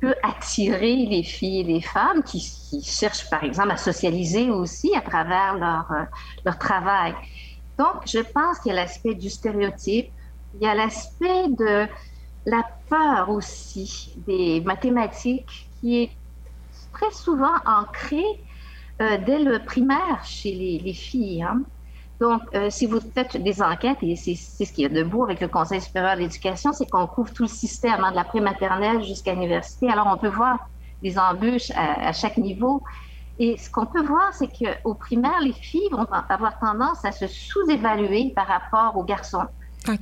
peut 0.00 0.14
attirer 0.22 1.06
les 1.06 1.22
filles 1.22 1.60
et 1.60 1.64
les 1.64 1.80
femmes 1.80 2.22
qui, 2.22 2.40
cherchent, 2.82 3.28
par 3.30 3.44
exemple, 3.44 3.70
à 3.70 3.76
socialiser 3.76 4.50
aussi 4.50 4.94
à 4.94 5.00
travers 5.00 5.54
leur, 5.54 5.90
euh, 5.92 6.04
leur 6.44 6.58
travail. 6.58 7.14
Donc, 7.78 8.06
je 8.06 8.20
pense 8.20 8.58
qu'il 8.60 8.70
y 8.70 8.72
a 8.72 8.76
l'aspect 8.76 9.14
du 9.14 9.30
stéréotype, 9.30 10.12
il 10.54 10.62
y 10.62 10.66
a 10.66 10.74
l'aspect 10.74 11.48
de 11.48 11.86
la 12.46 12.62
peur 12.88 13.30
aussi 13.30 14.14
des 14.26 14.60
mathématiques 14.60 15.70
qui 15.80 16.02
est 16.02 16.10
très 16.92 17.10
souvent 17.10 17.54
ancrée 17.66 18.22
euh, 19.02 19.18
dès 19.26 19.40
le 19.40 19.58
primaire 19.64 20.22
chez 20.24 20.52
les, 20.52 20.92
filles. 20.92 21.42
Hein. 21.42 21.62
Donc, 22.20 22.42
euh, 22.54 22.70
si 22.70 22.86
vous 22.86 23.00
faites 23.00 23.36
des 23.36 23.60
enquêtes, 23.60 23.98
et 24.02 24.14
c'est 24.14 24.36
ce 24.36 24.72
qu'il 24.72 24.84
y 24.84 24.86
a 24.86 24.88
de 24.88 25.02
beau 25.02 25.24
avec 25.24 25.40
le 25.40 25.48
Conseil 25.48 25.80
supérieur 25.80 26.14
de 26.14 26.20
l'éducation, 26.20 26.72
c'est 26.72 26.88
qu'on 26.88 27.06
couvre 27.08 27.32
tout 27.32 27.42
le 27.42 27.48
système, 27.48 28.04
hein, 28.04 28.12
de 28.12 28.16
la 28.16 28.24
prématernelle 28.24 29.02
jusqu'à 29.02 29.32
l'université. 29.32 29.88
Alors, 29.88 30.06
on 30.12 30.16
peut 30.16 30.28
voir 30.28 30.58
des 31.02 31.18
embûches 31.18 31.72
à 31.74 32.12
chaque 32.12 32.38
niveau. 32.38 32.82
Et 33.38 33.56
ce 33.56 33.68
qu'on 33.68 33.86
peut 33.86 34.04
voir, 34.04 34.32
c'est 34.32 34.48
qu'au 34.48 34.94
primaire, 34.94 35.40
les 35.40 35.52
filles 35.52 35.88
vont 35.90 36.06
avoir 36.28 36.58
tendance 36.58 37.04
à 37.04 37.10
se 37.12 37.26
sous-évaluer 37.26 38.32
par 38.34 38.46
rapport 38.46 38.96
aux 38.96 39.04
garçons. 39.04 39.46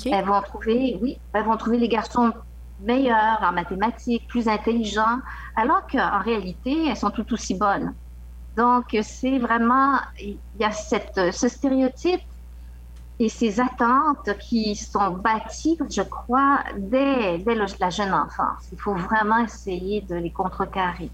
Elles 0.07 0.25
vont 0.25 0.43
trouver, 0.43 0.99
oui, 1.01 1.19
elles 1.33 1.45
vont 1.45 1.57
trouver 1.57 1.79
les 1.79 1.89
garçons 1.89 2.33
meilleurs 2.81 3.39
en 3.43 3.53
mathématiques, 3.53 4.27
plus 4.29 4.49
intelligents, 4.49 5.21
alors 5.57 5.87
qu'en 5.87 6.21
réalité, 6.21 6.89
elles 6.89 6.97
sont 6.97 7.11
tout 7.11 7.33
aussi 7.33 7.55
bonnes. 7.55 7.95
Donc, 8.57 8.97
c'est 9.03 9.39
vraiment, 9.39 9.99
il 10.21 10.39
y 10.59 10.65
a 10.65 10.73
cette, 10.73 11.33
ce 11.33 11.49
stéréotype 11.49 12.21
et 13.19 13.29
ces 13.29 13.61
attentes 13.61 14.37
qui 14.41 14.77
sont 14.77 15.11
bâties, 15.11 15.79
je 15.89 16.03
crois, 16.03 16.61
dès, 16.77 17.39
dès 17.39 17.55
la 17.55 17.91
jeune 17.91 18.13
enfance. 18.13 18.69
Il 18.73 18.79
faut 18.79 18.95
vraiment 18.95 19.39
essayer 19.39 20.03
de 20.03 20.17
les 20.17 20.31
contrecarrer. 20.31 21.11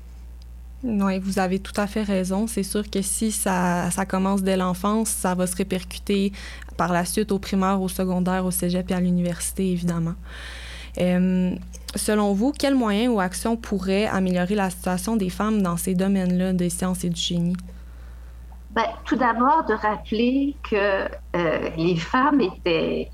Oui, 0.84 1.18
vous 1.18 1.40
avez 1.40 1.58
tout 1.58 1.72
à 1.76 1.86
fait 1.86 2.02
raison. 2.02 2.46
C'est 2.46 2.62
sûr 2.62 2.88
que 2.88 3.02
si 3.02 3.32
ça, 3.32 3.90
ça 3.90 4.06
commence 4.06 4.42
dès 4.42 4.56
l'enfance, 4.56 5.08
ça 5.08 5.34
va 5.34 5.46
se 5.46 5.56
répercuter 5.56 6.32
par 6.76 6.92
la 6.92 7.04
suite 7.04 7.32
au 7.32 7.40
primaire, 7.40 7.82
au 7.82 7.88
secondaire, 7.88 8.44
au 8.44 8.52
cégep 8.52 8.88
et 8.90 8.94
à 8.94 9.00
l'université, 9.00 9.72
évidemment. 9.72 10.14
Euh, 11.00 11.50
selon 11.96 12.32
vous, 12.32 12.52
quels 12.52 12.76
moyens 12.76 13.12
ou 13.12 13.20
actions 13.20 13.56
pourraient 13.56 14.06
améliorer 14.06 14.54
la 14.54 14.70
situation 14.70 15.16
des 15.16 15.30
femmes 15.30 15.62
dans 15.62 15.76
ces 15.76 15.94
domaines-là 15.94 16.52
des 16.52 16.70
sciences 16.70 17.02
et 17.02 17.10
du 17.10 17.20
génie? 17.20 17.56
Bien, 18.70 18.84
tout 19.04 19.16
d'abord, 19.16 19.64
de 19.68 19.74
rappeler 19.74 20.54
que 20.70 20.76
euh, 21.36 21.70
les 21.76 21.96
femmes 21.96 22.40
étaient 22.40 23.10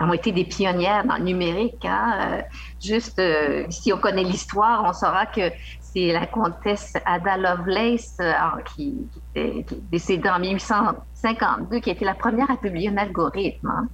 ont 0.00 0.14
été 0.14 0.32
des 0.32 0.44
pionnières 0.44 1.04
dans 1.04 1.18
le 1.18 1.24
numérique. 1.24 1.84
Hein. 1.84 2.14
Euh, 2.18 2.42
juste, 2.82 3.20
si 3.68 3.92
on 3.92 3.98
connaît 3.98 4.24
l'histoire, 4.24 4.82
on 4.86 4.94
saura 4.94 5.26
que 5.26 5.50
c'est 5.94 6.12
la 6.12 6.26
comtesse 6.26 6.94
Ada 7.04 7.36
Lovelace, 7.36 8.16
euh, 8.20 8.32
qui, 8.74 9.06
est 9.34 9.64
décédée 9.90 10.28
en 10.28 10.40
1852, 10.40 11.78
qui 11.80 11.90
a 11.90 11.92
été 11.92 12.04
la 12.04 12.14
première 12.14 12.50
à 12.50 12.56
publier 12.56 12.88
un 12.88 12.96
algorithme. 12.96 13.68
Hein. 13.68 13.88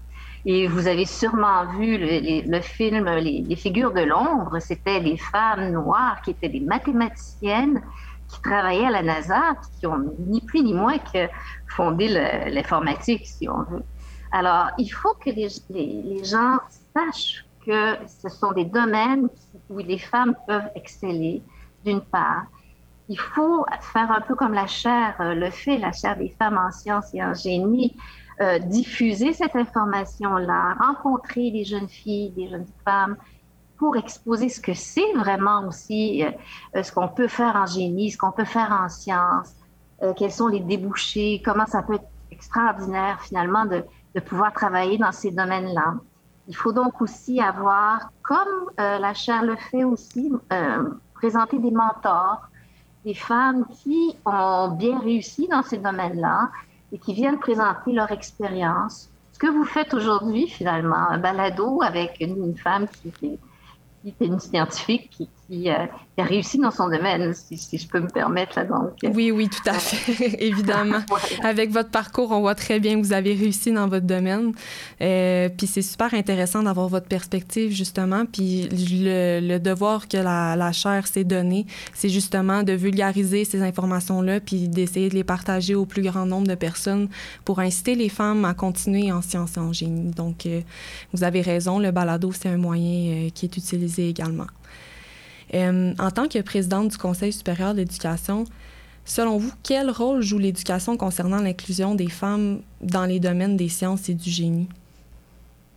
Et 0.46 0.66
vous 0.66 0.86
avez 0.88 1.04
sûrement 1.04 1.66
vu 1.78 1.98
le, 1.98 2.60
film 2.62 3.04
les, 3.04 3.56
figures 3.56 3.92
de 3.92 4.00
l'ombre. 4.00 4.58
C'était 4.60 5.00
des 5.00 5.18
femmes 5.18 5.70
noires 5.72 6.22
qui 6.22 6.30
étaient 6.30 6.48
des 6.48 6.60
mathématiciennes 6.60 7.82
qui 8.28 8.40
travaillaient 8.40 8.86
à 8.86 8.90
la 8.90 9.02
NASA, 9.02 9.42
qui 9.78 9.86
ont 9.86 10.14
ni 10.26 10.40
plus 10.40 10.62
ni 10.62 10.72
moins 10.72 10.98
que 10.98 11.28
fondé 11.66 12.08
l'informatique, 12.08 13.26
si 13.26 13.48
on 13.48 13.62
veut. 13.64 13.82
Alors, 14.32 14.68
il 14.78 14.88
faut 14.88 15.14
que 15.14 15.30
les 15.30 16.24
gens 16.24 16.58
sachent 16.96 17.44
que 17.66 17.96
ce 18.06 18.28
sont 18.28 18.52
des 18.52 18.64
domaines 18.64 19.28
où 19.68 19.78
les 19.78 19.98
femmes 19.98 20.34
peuvent 20.46 20.70
exceller, 20.74 21.42
d'une 21.84 22.00
part. 22.00 22.46
Il 23.08 23.18
faut 23.18 23.66
faire 23.92 24.12
un 24.12 24.20
peu 24.20 24.36
comme 24.36 24.52
la 24.52 24.68
chaire 24.68 25.16
euh, 25.18 25.34
le 25.34 25.50
fait, 25.50 25.78
la 25.78 25.90
chaire 25.90 26.16
des 26.16 26.28
femmes 26.28 26.56
en 26.56 26.70
sciences 26.70 27.12
et 27.12 27.22
en 27.22 27.34
génie, 27.34 27.96
euh, 28.40 28.60
diffuser 28.60 29.32
cette 29.32 29.56
information-là, 29.56 30.76
rencontrer 30.80 31.50
les 31.50 31.64
jeunes 31.64 31.88
filles, 31.88 32.32
les 32.36 32.48
jeunes 32.48 32.68
femmes, 32.84 33.16
pour 33.78 33.96
exposer 33.96 34.48
ce 34.48 34.60
que 34.60 34.74
c'est 34.74 35.12
vraiment 35.14 35.66
aussi, 35.66 36.24
euh, 36.24 36.82
ce 36.82 36.92
qu'on 36.92 37.08
peut 37.08 37.26
faire 37.26 37.56
en 37.56 37.66
génie, 37.66 38.12
ce 38.12 38.18
qu'on 38.18 38.30
peut 38.30 38.44
faire 38.44 38.70
en 38.80 38.88
sciences, 38.88 39.56
quels 40.16 40.32
sont 40.32 40.46
les 40.46 40.60
débouchés, 40.60 41.42
comment 41.44 41.66
ça 41.66 41.82
peut 41.82 41.94
être 41.94 42.08
extraordinaire 42.30 43.20
finalement 43.20 43.66
de, 43.66 43.84
de 44.14 44.20
pouvoir 44.20 44.50
travailler 44.54 44.96
dans 44.96 45.12
ces 45.12 45.30
domaines-là. 45.30 45.96
Il 46.48 46.56
faut 46.56 46.72
donc 46.72 47.02
aussi 47.02 47.38
avoir, 47.38 48.10
comme 48.22 48.70
la 48.78 49.12
chaire 49.12 49.42
le 49.42 49.56
fait 49.56 49.84
aussi, 49.84 50.32
présenter 51.20 51.58
des 51.58 51.70
mentors, 51.70 52.48
des 53.04 53.14
femmes 53.14 53.66
qui 53.82 54.16
ont 54.24 54.68
bien 54.70 54.98
réussi 55.00 55.48
dans 55.48 55.62
ces 55.62 55.76
domaines-là 55.76 56.50
et 56.92 56.98
qui 56.98 57.12
viennent 57.12 57.38
présenter 57.38 57.92
leur 57.92 58.10
expérience. 58.10 59.10
Ce 59.32 59.38
que 59.38 59.46
vous 59.46 59.64
faites 59.64 59.92
aujourd'hui, 59.92 60.48
finalement, 60.48 61.08
un 61.10 61.18
balado 61.18 61.82
avec 61.82 62.16
une, 62.20 62.56
femme 62.56 62.88
qui, 62.88 63.10
qui, 63.12 63.38
est 64.06 64.24
une 64.24 64.40
scientifique 64.40 65.28
euh, 65.52 65.56
qui, 65.56 65.68
a 65.68 66.24
réussi 66.24 66.58
dans 66.58 66.70
son 66.70 66.88
domaine, 66.88 67.34
si, 67.34 67.76
je 67.76 67.88
peux 67.88 67.98
me 67.98 68.08
permettre. 68.08 68.58
Là, 68.58 68.64
donc. 68.64 68.92
Oui, 69.02 69.32
oui, 69.32 69.48
tout 69.48 69.68
à 69.68 69.74
fait, 69.74 70.36
évidemment. 70.44 71.00
Avec 71.42 71.70
votre 71.70 71.90
parcours, 71.90 72.30
on 72.30 72.40
voit 72.40 72.54
très 72.54 72.78
bien 72.78 73.00
que 73.00 73.06
vous 73.06 73.12
avez 73.12 73.34
réussi 73.34 73.72
dans 73.72 73.88
votre 73.88 74.06
domaine. 74.06 74.52
Euh, 75.00 75.48
puis 75.48 75.66
c'est 75.66 75.82
super 75.82 76.14
intéressant 76.14 76.62
d'avoir 76.62 76.88
votre 76.88 77.08
perspective, 77.08 77.72
justement. 77.72 78.26
Puis 78.26 78.68
le, 78.70 79.58
devoir 79.58 80.06
que 80.06 80.18
la, 80.18 80.54
la 80.54 80.72
chaire 80.72 81.06
s'est 81.06 81.24
donné, 81.24 81.66
c'est 81.94 82.10
justement 82.10 82.62
de 82.62 82.72
vulgariser 82.72 83.44
ces 83.44 83.62
informations-là, 83.62 84.40
puis 84.40 84.68
d'essayer 84.68 85.08
de 85.08 85.14
les 85.14 85.24
partager 85.24 85.74
au 85.74 85.84
plus 85.84 86.02
grand 86.02 86.26
nombre 86.26 86.46
de 86.46 86.54
personnes 86.54 87.08
pour 87.44 87.58
inciter 87.58 87.96
les 87.96 88.08
femmes 88.08 88.44
à 88.44 88.54
continuer 88.54 89.10
en 89.10 89.22
sciences 89.22 89.56
et 89.56 89.60
en 89.60 89.72
génie. 89.72 90.12
Donc, 90.12 90.46
euh, 90.46 90.60
vous 91.12 91.24
avez 91.24 91.40
raison, 91.40 91.78
le 91.80 91.90
balado, 91.90 92.30
c'est 92.32 92.48
un 92.48 92.56
moyen 92.56 93.30
qui 93.34 93.46
est 93.46 93.56
utilisé 93.56 94.08
également. 94.08 94.46
Euh, 95.54 95.94
en 95.98 96.10
tant 96.10 96.28
que 96.28 96.40
présidente 96.42 96.88
du 96.88 96.98
Conseil 96.98 97.32
supérieur 97.32 97.72
de 97.72 97.78
l'éducation, 97.78 98.44
Selon 99.04 99.38
vous, 99.38 99.52
quel 99.64 99.90
rôle 99.90 100.22
joue 100.22 100.38
l'éducation 100.38 100.96
concernant 100.96 101.40
l'inclusion 101.40 101.94
des 101.94 102.08
femmes 102.08 102.60
dans 102.80 103.06
les 103.06 103.18
domaines 103.18 103.56
des 103.56 103.68
sciences 103.68 104.08
et 104.08 104.14
du 104.14 104.30
génie? 104.30 104.68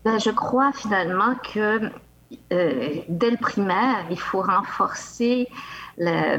Ben, 0.05 0.19
je 0.19 0.29
crois 0.29 0.71
finalement 0.73 1.33
que 1.53 1.89
euh, 2.51 3.01
dès 3.07 3.31
le 3.31 3.37
primaire, 3.37 4.05
il 4.11 4.19
faut 4.19 4.41
renforcer 4.41 5.47
la, 5.97 6.37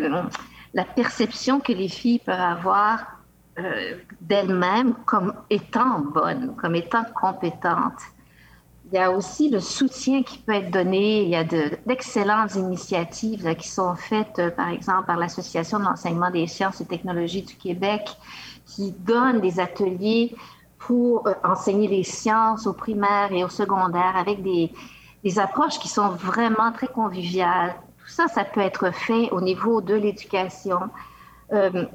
perception 0.94 1.58
que 1.58 1.72
les 1.72 1.88
filles 1.88 2.20
peuvent 2.20 2.38
avoir 2.38 3.04
euh, 3.58 3.96
d'elles-mêmes 4.20 4.94
comme 5.06 5.34
étant 5.50 6.00
bonnes, 6.00 6.54
comme 6.56 6.74
étant 6.74 7.04
compétentes. 7.20 8.02
Il 8.86 8.96
y 8.96 8.98
a 8.98 9.10
aussi 9.10 9.48
le 9.48 9.60
soutien 9.60 10.22
qui 10.22 10.38
peut 10.38 10.52
être 10.52 10.70
donné. 10.70 11.22
Il 11.22 11.30
y 11.30 11.36
a 11.36 11.44
d'excellentes 11.44 12.54
initiatives 12.54 13.54
qui 13.56 13.68
sont 13.68 13.96
faites, 13.96 14.38
euh, 14.38 14.50
par 14.50 14.68
exemple, 14.68 15.06
par 15.06 15.16
l'Association 15.16 15.78
de 15.78 15.84
l'enseignement 15.84 16.30
des 16.30 16.46
sciences 16.46 16.80
et 16.80 16.84
technologies 16.84 17.42
du 17.42 17.56
Québec, 17.56 18.02
qui 18.66 18.92
donne 18.92 19.40
des 19.40 19.58
ateliers 19.58 20.34
pour 20.78 21.26
enseigner 21.42 21.88
les 21.88 22.04
sciences 22.04 22.66
au 22.66 22.74
primaire 22.74 23.32
et 23.32 23.42
au 23.42 23.48
secondaire 23.48 24.14
avec 24.16 24.42
des, 24.42 24.70
des 25.24 25.38
approches 25.38 25.78
qui 25.78 25.88
sont 25.88 26.10
vraiment 26.10 26.70
très 26.72 26.88
conviviales. 26.88 27.74
Tout 27.98 28.10
ça, 28.10 28.28
ça 28.28 28.44
peut 28.44 28.60
être 28.60 28.92
fait 28.92 29.30
au 29.30 29.40
niveau 29.40 29.80
de 29.80 29.94
l'éducation. 29.94 30.78
Euh, 31.52 31.86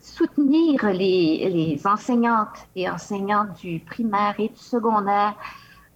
soutenir 0.00 0.84
les, 0.90 1.48
les, 1.48 1.86
enseignantes 1.86 2.66
et 2.76 2.88
enseignants 2.90 3.46
du 3.62 3.80
primaire 3.80 4.34
et 4.38 4.48
du 4.48 4.60
secondaire. 4.60 5.34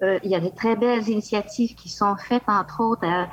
Euh, 0.03 0.19
il 0.23 0.31
y 0.31 0.35
a 0.35 0.41
de 0.41 0.49
très 0.49 0.77
belles 0.77 1.09
initiatives 1.09 1.75
qui 1.75 1.89
sont 1.89 2.17
faites, 2.17 2.49
entre 2.49 2.81
autres. 2.81 3.05
Euh, 3.05 3.25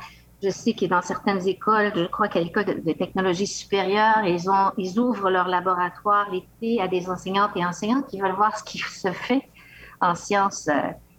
je 0.43 0.49
sais 0.49 0.73
que 0.73 0.85
dans 0.85 1.01
certaines 1.01 1.47
écoles, 1.47 1.91
je 1.95 2.05
crois 2.05 2.27
qu'à 2.27 2.39
l'école 2.39 2.65
de, 2.65 2.73
de, 2.73 2.91
technologie 2.91 3.47
supérieure, 3.47 4.23
ils, 4.25 4.99
ouvrent 4.99 5.29
leur 5.29 5.47
laboratoire 5.47 6.29
l'été 6.31 6.81
à 6.81 6.87
des 6.87 7.09
enseignantes 7.09 7.51
et 7.55 7.65
enseignants 7.65 8.01
qui 8.01 8.19
veulent 8.19 8.35
voir 8.35 8.57
ce 8.57 8.63
qui 8.63 8.79
se 8.79 9.11
fait 9.11 9.47
en 10.01 10.13
sciences 10.13 10.69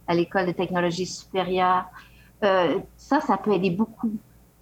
à 0.07 0.15
l'école 0.15 0.47
de 0.47 0.53
technologie 0.53 1.07
supérieure. 1.07 1.87
Euh, 2.45 2.79
ça, 2.97 3.21
ça 3.21 3.37
peut 3.37 3.53
aider 3.53 3.71
beaucoup. 3.71 4.13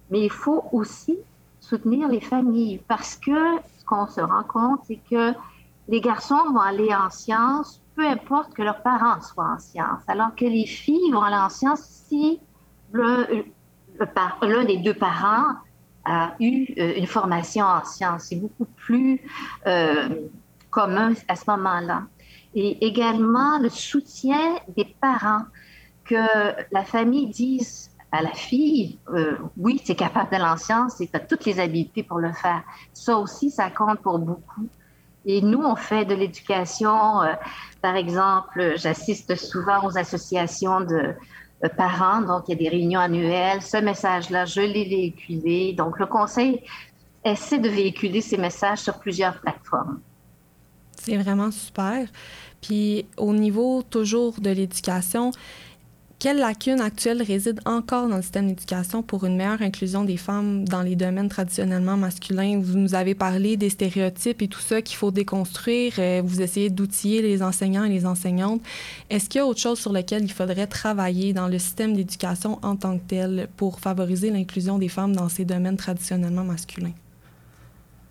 Mais 0.09 0.21
il 0.21 0.31
faut 0.31 0.63
aussi 0.71 1.17
soutenir 1.59 2.07
les 2.07 2.21
familles 2.21 2.79
parce 2.87 3.15
que 3.15 3.57
ce 3.77 3.85
qu'on 3.85 4.07
se 4.07 4.21
rend 4.21 4.43
compte, 4.43 4.81
c'est 4.85 4.99
que 5.09 5.33
les 5.87 6.01
garçons 6.01 6.51
vont 6.51 6.59
aller 6.59 6.93
en 6.93 7.09
sciences, 7.09 7.81
peu 7.95 8.05
importe 8.07 8.53
que 8.53 8.61
leurs 8.61 8.81
parents 8.81 9.21
soient 9.21 9.53
en 9.55 9.59
sciences, 9.59 10.01
alors 10.07 10.35
que 10.35 10.45
les 10.45 10.65
filles 10.65 11.11
vont 11.11 11.21
aller 11.21 11.35
en 11.35 11.49
sciences 11.49 11.81
si 12.07 12.39
l'un 12.93 14.65
des 14.65 14.77
deux 14.77 14.93
parents 14.93 15.55
a 16.05 16.35
eu 16.39 16.73
euh, 16.77 16.93
une 16.97 17.07
formation 17.07 17.65
en 17.65 17.83
sciences. 17.83 18.25
C'est 18.29 18.35
beaucoup 18.35 18.65
plus 18.65 19.21
euh, 19.65 20.27
commun 20.69 21.13
à 21.27 21.35
ce 21.35 21.49
moment-là. 21.49 22.03
Et 22.53 22.85
également 22.85 23.57
le 23.59 23.69
soutien 23.69 24.55
des 24.75 24.95
parents 25.01 25.43
que 26.05 26.15
la 26.71 26.83
famille 26.83 27.27
dise 27.27 27.89
à 28.11 28.21
la 28.21 28.31
fille, 28.31 28.97
euh, 29.09 29.37
oui, 29.57 29.81
tu 29.83 29.91
es 29.91 29.95
capable 29.95 30.31
de 30.31 30.41
en 30.41 30.55
sciences 30.55 31.01
et 31.01 31.07
tu 31.07 31.15
as 31.15 31.19
toutes 31.19 31.45
les 31.45 31.59
habiletés 31.59 32.03
pour 32.03 32.19
le 32.19 32.31
faire. 32.31 32.63
Ça 32.93 33.17
aussi, 33.17 33.49
ça 33.49 33.69
compte 33.69 33.99
pour 33.99 34.19
beaucoup. 34.19 34.69
Et 35.25 35.41
nous, 35.41 35.61
on 35.63 35.75
fait 35.75 36.05
de 36.05 36.13
l'éducation. 36.13 37.21
Euh, 37.21 37.33
par 37.81 37.95
exemple, 37.95 38.73
j'assiste 38.77 39.35
souvent 39.35 39.85
aux 39.85 39.97
associations 39.97 40.81
de 40.81 41.15
parents, 41.77 42.21
donc 42.21 42.43
il 42.47 42.51
y 42.51 42.53
a 42.53 42.57
des 42.57 42.69
réunions 42.69 42.99
annuelles. 42.99 43.61
Ce 43.61 43.77
message-là, 43.77 44.45
je 44.45 44.61
l'ai 44.61 44.85
véhiculé. 44.85 45.73
Donc, 45.73 45.99
le 45.99 46.05
conseil 46.05 46.61
essaie 47.23 47.59
de 47.59 47.69
véhiculer 47.69 48.21
ces 48.21 48.37
messages 48.37 48.79
sur 48.79 48.99
plusieurs 48.99 49.39
plateformes. 49.39 49.99
C'est 50.95 51.17
vraiment 51.17 51.51
super. 51.51 52.07
Puis, 52.61 53.05
au 53.17 53.33
niveau 53.33 53.83
toujours 53.83 54.39
de 54.39 54.49
l'éducation, 54.49 55.31
quelles 56.17 56.37
lacunes 56.37 56.79
actuelles 56.79 57.21
résident 57.21 57.61
encore 57.65 58.07
dans 58.07 58.15
le 58.15 58.21
système 58.21 58.47
d'éducation 58.47 59.03
pour 59.03 59.25
une 59.25 59.35
meilleure 59.35 59.61
inclusion 59.61 60.03
des 60.03 60.17
femmes 60.17 60.67
dans 60.67 60.81
les 60.81 60.95
domaines 60.95 61.29
traditionnellement 61.29 61.97
masculins? 61.97 62.59
Vous 62.63 62.77
nous 62.77 62.95
avez 62.95 63.15
parlé 63.15 63.57
des 63.57 63.69
stéréotypes 63.69 64.41
et 64.41 64.47
tout 64.47 64.59
ça 64.59 64.81
qu'il 64.81 64.95
faut 64.95 65.11
déconstruire. 65.11 65.93
Euh, 65.99 66.21
vous 66.23 66.41
essayez 66.41 66.69
d'outiller 66.69 67.21
les 67.21 67.43
enseignants 67.43 67.83
et 67.83 67.89
les 67.89 68.05
enseignantes. 68.05 68.61
Est-ce 69.09 69.29
qu'il 69.29 69.39
y 69.39 69.41
a 69.41 69.45
autre 69.45 69.59
chose 69.59 69.79
sur 69.79 69.91
lequel 69.91 70.23
il 70.23 70.31
faudrait 70.31 70.67
travailler 70.67 71.33
dans 71.33 71.47
le 71.47 71.59
système 71.59 71.93
d'éducation 71.93 72.59
en 72.63 72.75
tant 72.75 72.97
que 72.97 73.03
tel 73.07 73.47
pour 73.57 73.79
favoriser 73.79 74.29
l'inclusion 74.29 74.77
des 74.77 74.89
femmes 74.89 75.15
dans 75.15 75.29
ces 75.29 75.45
domaines 75.45 75.77
traditionnellement 75.77 76.43
masculins? 76.43 76.93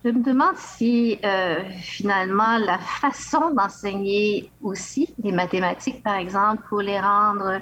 Je 0.05 0.11
me 0.11 0.21
demande 0.21 0.55
si 0.55 1.17
euh, 1.25 1.63
finalement 1.81 2.59
la 2.59 2.77
façon 2.77 3.49
d'enseigner 3.49 4.51
aussi 4.61 5.11
les 5.23 5.31
mathématiques, 5.31 6.03
par 6.03 6.17
exemple, 6.17 6.61
pour 6.69 6.81
les 6.81 6.99
rendre 6.99 7.59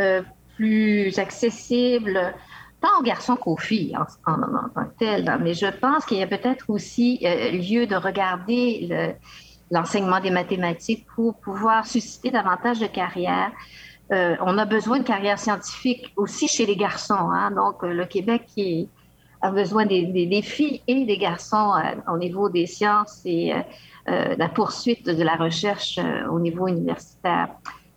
euh, 0.00 0.20
plus 0.56 1.16
accessible 1.20 2.34
tant 2.80 2.98
aux 2.98 3.04
garçons 3.04 3.36
qu'aux 3.36 3.56
filles 3.56 3.96
en, 3.96 4.04
tant 4.74 4.84
que 4.84 4.98
tel. 4.98 5.38
Mais 5.40 5.54
je 5.54 5.66
pense 5.66 6.04
qu'il 6.06 6.18
y 6.18 6.24
a 6.24 6.26
peut-être 6.26 6.64
aussi 6.66 7.20
euh, 7.22 7.52
lieu 7.52 7.86
de 7.86 7.94
regarder 7.94 9.16
l'enseignement 9.70 10.18
des 10.18 10.32
mathématiques 10.32 11.06
pour 11.14 11.36
pouvoir 11.36 11.86
susciter 11.86 12.32
davantage 12.32 12.80
de 12.80 12.88
carrières. 12.88 13.52
On 14.10 14.58
a 14.58 14.64
besoin 14.64 14.98
de 14.98 15.04
carrières 15.04 15.38
scientifiques 15.38 16.12
aussi 16.16 16.48
chez 16.48 16.66
les 16.66 16.76
garçons. 16.76 17.30
Hein. 17.30 17.52
Donc, 17.52 17.82
le 17.82 18.06
Québec 18.06 18.42
qui 18.52 18.88
a 19.42 19.50
besoin 19.50 19.86
des, 19.86 20.42
filles 20.42 20.82
et 20.86 21.04
des 21.04 21.18
garçons 21.18 21.72
au 22.12 22.18
niveau 22.18 22.48
des 22.48 22.66
sciences 22.66 23.20
et 23.24 23.52
la 24.06 24.48
poursuite 24.48 25.06
de 25.06 25.22
la 25.22 25.36
recherche 25.36 25.98
au 26.30 26.40
niveau 26.40 26.68
universitaire. 26.68 27.48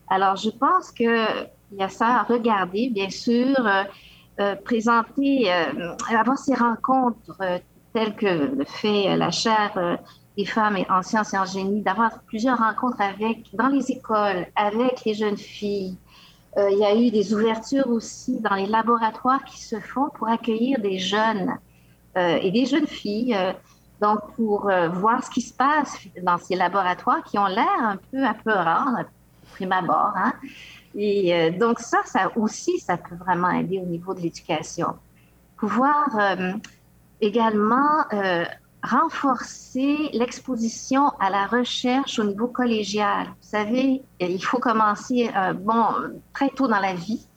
Alors, 0.10 0.36
je 0.36 0.50
pense 0.50 0.92
que 0.92 1.48
il 1.72 1.80
y 1.80 1.84
a 1.84 1.90
ça 1.90 2.08
à 2.08 2.24
regarder, 2.24 2.90
bien 2.90 3.10
sûr, 3.10 3.56
euh, 3.60 3.84
euh, 4.40 4.56
présenter, 4.56 5.52
euh, 5.52 5.94
avoir 6.10 6.38
ces 6.38 6.56
rencontres 6.56 7.38
telles 7.94 8.16
que 8.16 8.56
le 8.56 8.66
fait 8.66 9.16
la 9.18 9.32
chaire 9.32 9.98
des 10.38 10.46
femmes 10.46 10.78
en 10.90 11.02
sciences 11.02 11.34
et 11.34 11.38
en 11.38 11.46
génie, 11.46 11.82
d'avoir 11.82 12.22
plusieurs 12.28 12.58
rencontres 12.58 13.02
avec, 13.02 13.54
dans 13.54 13.68
les 13.68 13.92
écoles, 13.92 14.46
avec 14.56 15.04
les 15.06 15.16
jeunes 15.16 15.38
filles. 15.38 15.98
Il 16.58 16.78
y 16.78 16.86
a 16.86 16.96
eu 16.96 17.12
des 17.12 17.34
ouvertures 17.34 17.88
aussi 17.88 18.40
dans 18.40 18.56
les 18.56 18.66
laboratoires 18.66 19.44
qui 19.46 19.62
se 19.62 19.80
font 19.80 20.10
pour 20.16 20.28
accueillir 20.28 20.80
des 20.80 20.98
jeunes 20.98 21.58
et 22.16 22.52
des 22.52 22.66
jeunes 22.66 22.88
filles. 22.88 23.38
donc, 24.02 24.20
pour 24.36 24.70
voir 24.94 25.24
ce 25.24 25.30
qui 25.30 25.42
se 25.42 25.54
passe 25.54 25.98
dans 26.22 26.38
ces 26.38 26.56
laboratoires 26.56 27.24
qui 27.24 27.38
ont 27.38 27.48
l'air 27.48 27.80
un 27.80 27.98
peu 28.12 28.26
apeurants, 28.26 29.06
prime 29.54 29.72
abord, 29.72 30.14
hein? 30.16 30.34
Et 30.96 31.34
euh, 31.34 31.52
donc 31.52 31.80
ça, 31.80 32.02
ça 32.06 32.32
aussi, 32.36 32.80
ça 32.80 32.98
peut 32.98 33.16
vraiment 33.16 33.52
aider 33.52 33.80
au 33.80 33.86
niveau 33.86 34.14
de 34.14 34.22
l'éducation. 34.22 34.96
Pouvoir 35.58 36.08
euh, 36.18 36.54
également 37.22 38.06
euh, 38.14 38.46
renforcer 38.84 40.10
l'exposition 40.14 41.10
à 41.20 41.30
la 41.30 41.46
recherche 41.48 42.20
au 42.20 42.24
niveau 42.24 42.48
collégial. 42.48 43.28
Vous 43.28 43.50
savez, 43.50 44.02
il 44.20 44.44
faut 44.44 44.60
commencer 44.60 45.30
bon 45.56 45.86
très 46.34 46.50
tôt 46.50 46.68
dans 46.68 46.80
la 46.80 46.94
vie. 46.94 47.28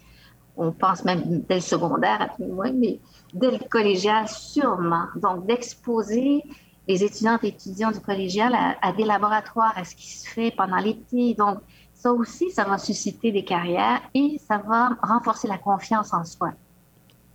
On 0.56 0.70
pense 0.70 1.04
même 1.04 1.40
dès 1.48 1.56
le 1.56 1.60
secondaire, 1.60 2.22
à 2.22 2.42
moins, 2.42 2.72
mais 2.72 3.00
dès 3.32 3.50
le 3.50 3.58
collégial, 3.70 4.28
sûrement. 4.28 5.06
Donc, 5.16 5.46
d'exposer 5.46 6.42
les 6.86 7.02
étudiantes 7.02 7.42
et 7.44 7.48
étudiants 7.48 7.90
du 7.90 8.00
collégial 8.00 8.54
à, 8.54 8.76
à, 8.82 8.92
des 8.92 9.04
laboratoires, 9.04 9.72
à 9.76 9.84
ce 9.84 9.94
qui 9.94 10.06
se 10.12 10.28
fait 10.28 10.50
pendant 10.50 10.76
l'été. 10.76 11.34
Donc, 11.34 11.58
ça 11.94 12.12
aussi, 12.12 12.50
ça 12.50 12.64
va 12.64 12.78
susciter 12.78 13.32
des 13.32 13.44
carrières 13.44 14.02
et 14.12 14.38
ça 14.46 14.58
va 14.58 14.90
renforcer 15.02 15.48
la 15.48 15.58
confiance 15.58 16.12
en 16.12 16.24
soi. 16.24 16.52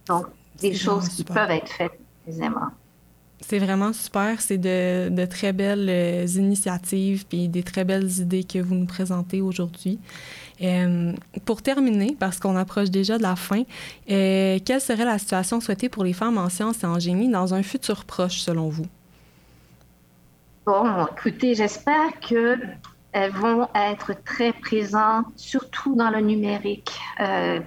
Donc, 0.07 0.27
des 0.59 0.73
choses 0.73 1.09
qui 1.09 1.23
peuvent 1.23 1.51
être 1.51 1.69
faites 1.69 1.99
aisément. 2.27 2.69
C'est 3.41 3.59
vraiment 3.59 3.93
super. 3.93 4.41
C'est 4.41 4.57
de, 4.57 5.25
très 5.25 5.53
belles 5.53 5.87
euh, 5.89 6.25
initiatives 6.25 7.25
et 7.31 7.47
des 7.47 7.63
très 7.63 7.83
belles 7.83 8.09
idées 8.19 8.43
que 8.43 8.59
vous 8.59 8.75
nous 8.75 8.87
présentez 8.87 9.41
aujourd'hui. 9.41 9.99
Euh, 10.61 11.13
pour 11.45 11.61
terminer, 11.61 12.15
parce 12.19 12.39
qu'on 12.39 12.55
approche 12.55 12.89
déjà 12.89 13.17
de 13.19 13.23
la 13.23 13.35
fin, 13.35 13.61
euh, 14.09 14.57
quelle 14.65 14.81
serait 14.81 15.05
la 15.05 15.19
situation 15.19 15.59
souhaitée 15.59 15.87
pour 15.87 16.03
les 16.03 16.13
femmes 16.13 16.39
en 16.39 16.49
sciences 16.49 16.83
et 16.83 16.87
en 16.87 16.97
génie 16.97 17.29
dans 17.29 17.53
un 17.53 17.61
futur 17.61 18.05
proche, 18.05 18.39
selon 18.39 18.69
vous? 18.69 18.87
Bon, 20.65 21.05
écoutez, 21.15 21.53
j'espère 21.53 22.19
que 22.27 22.57
elles 23.13 23.31
vont 23.31 23.67
être 23.73 24.13
très 24.25 24.51
présentes, 24.51 25.27
surtout 25.35 25.95
dans 25.95 26.09
le 26.09 26.19
numérique. 26.19 26.91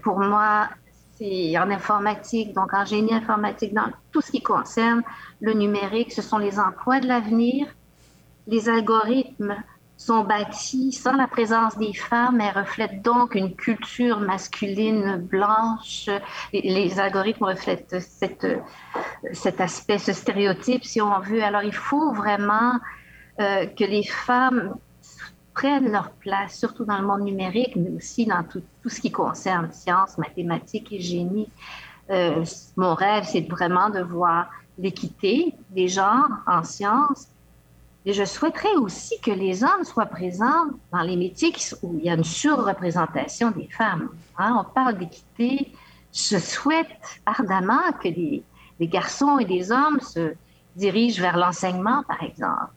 Pour 0.02 0.20
moi, 0.20 0.68
c'est 1.20 1.58
en 1.58 1.70
informatique, 1.70 2.54
donc 2.54 2.72
en 2.72 2.84
génie 2.84 3.12
informatique, 3.12 3.74
dans 3.74 3.90
tout 4.10 4.22
ce 4.22 4.30
qui 4.30 4.40
concerne 4.40 5.02
le 5.40 5.52
numérique, 5.52 6.12
ce 6.12 6.22
sont 6.22 6.38
les 6.38 6.58
emplois 6.58 6.98
de 6.98 7.06
l'avenir. 7.06 7.66
Les 8.46 8.70
algorithmes 8.70 9.54
sont 9.98 10.24
bâties 10.24 10.92
sans 10.92 11.12
la 11.12 11.26
présence 11.26 11.76
des 11.76 11.92
femmes 11.92 12.40
et 12.40 12.48
reflètent 12.48 13.02
donc 13.02 13.34
une 13.34 13.54
culture 13.54 14.18
masculine 14.18 15.16
blanche. 15.18 16.08
Les, 16.54 16.98
algorithmes 16.98 17.44
reflètent 17.44 18.00
cette, 18.00 18.46
cet 19.32 19.60
aspect, 19.60 19.98
ce 19.98 20.14
stéréotype, 20.14 20.84
si 20.84 21.02
on 21.02 21.20
veut. 21.20 21.42
Alors, 21.42 21.62
il 21.62 21.74
faut 21.74 22.14
vraiment 22.14 22.72
euh, 23.40 23.66
que 23.66 23.84
les 23.84 24.04
femmes 24.04 24.74
prennent 25.54 25.90
leur 25.90 26.10
place, 26.10 26.58
surtout 26.58 26.84
dans 26.84 26.98
le 26.98 27.06
monde 27.06 27.22
numérique, 27.22 27.76
mais 27.76 27.90
aussi 27.90 28.26
dans 28.26 28.44
tout, 28.44 28.62
ce 28.88 29.00
qui 29.00 29.10
concerne 29.10 29.70
sciences, 29.72 30.16
mathématiques 30.18 30.92
et 30.92 31.00
génie. 31.00 31.48
Euh, 32.10 32.44
mon 32.76 32.94
rêve, 32.94 33.24
c'est 33.24 33.48
vraiment 33.48 33.90
de 33.90 34.00
voir 34.00 34.50
l'équité 34.78 35.54
des 35.70 35.88
genres 35.88 36.30
en 36.46 36.64
sciences 36.64 37.28
et 38.06 38.14
je 38.14 38.24
souhaiterais 38.24 38.76
aussi 38.76 39.20
que 39.20 39.30
les 39.30 39.62
hommes 39.62 39.84
soient 39.84 40.06
présents 40.06 40.68
dans 40.90 41.02
les 41.02 41.16
métiers 41.16 41.52
où 41.82 41.94
il 41.98 42.04
y 42.04 42.10
a 42.10 42.14
une 42.14 42.24
surreprésentation 42.24 43.50
des 43.50 43.68
femmes. 43.68 44.08
Hein. 44.38 44.56
on 44.58 44.72
parle 44.72 44.96
d'équité. 44.96 45.72
Je 46.12 46.38
souhaite 46.38 47.20
ardemment 47.26 47.92
que 48.02 48.08
les, 48.08 48.42
garçons 48.80 49.38
et 49.38 49.44
les 49.44 49.70
hommes 49.70 50.00
se 50.00 50.32
dirigent 50.76 51.20
vers 51.20 51.36
l'enseignement, 51.36 52.02
par 52.04 52.22
exemple. 52.22 52.72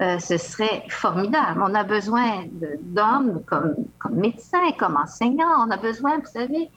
Euh, 0.00 0.18
ce 0.18 0.38
serait 0.38 0.82
formidable. 0.88 1.62
On 1.62 1.74
a 1.74 1.84
besoin 1.84 2.44
d'hommes 2.80 3.42
comme, 3.46 3.74
médecins, 4.10 4.72
comme 4.78 4.96
enseignants. 4.96 5.66
On 5.66 5.70
a 5.70 5.76
besoin, 5.76 6.18
vous 6.18 6.26
savez, 6.26 6.70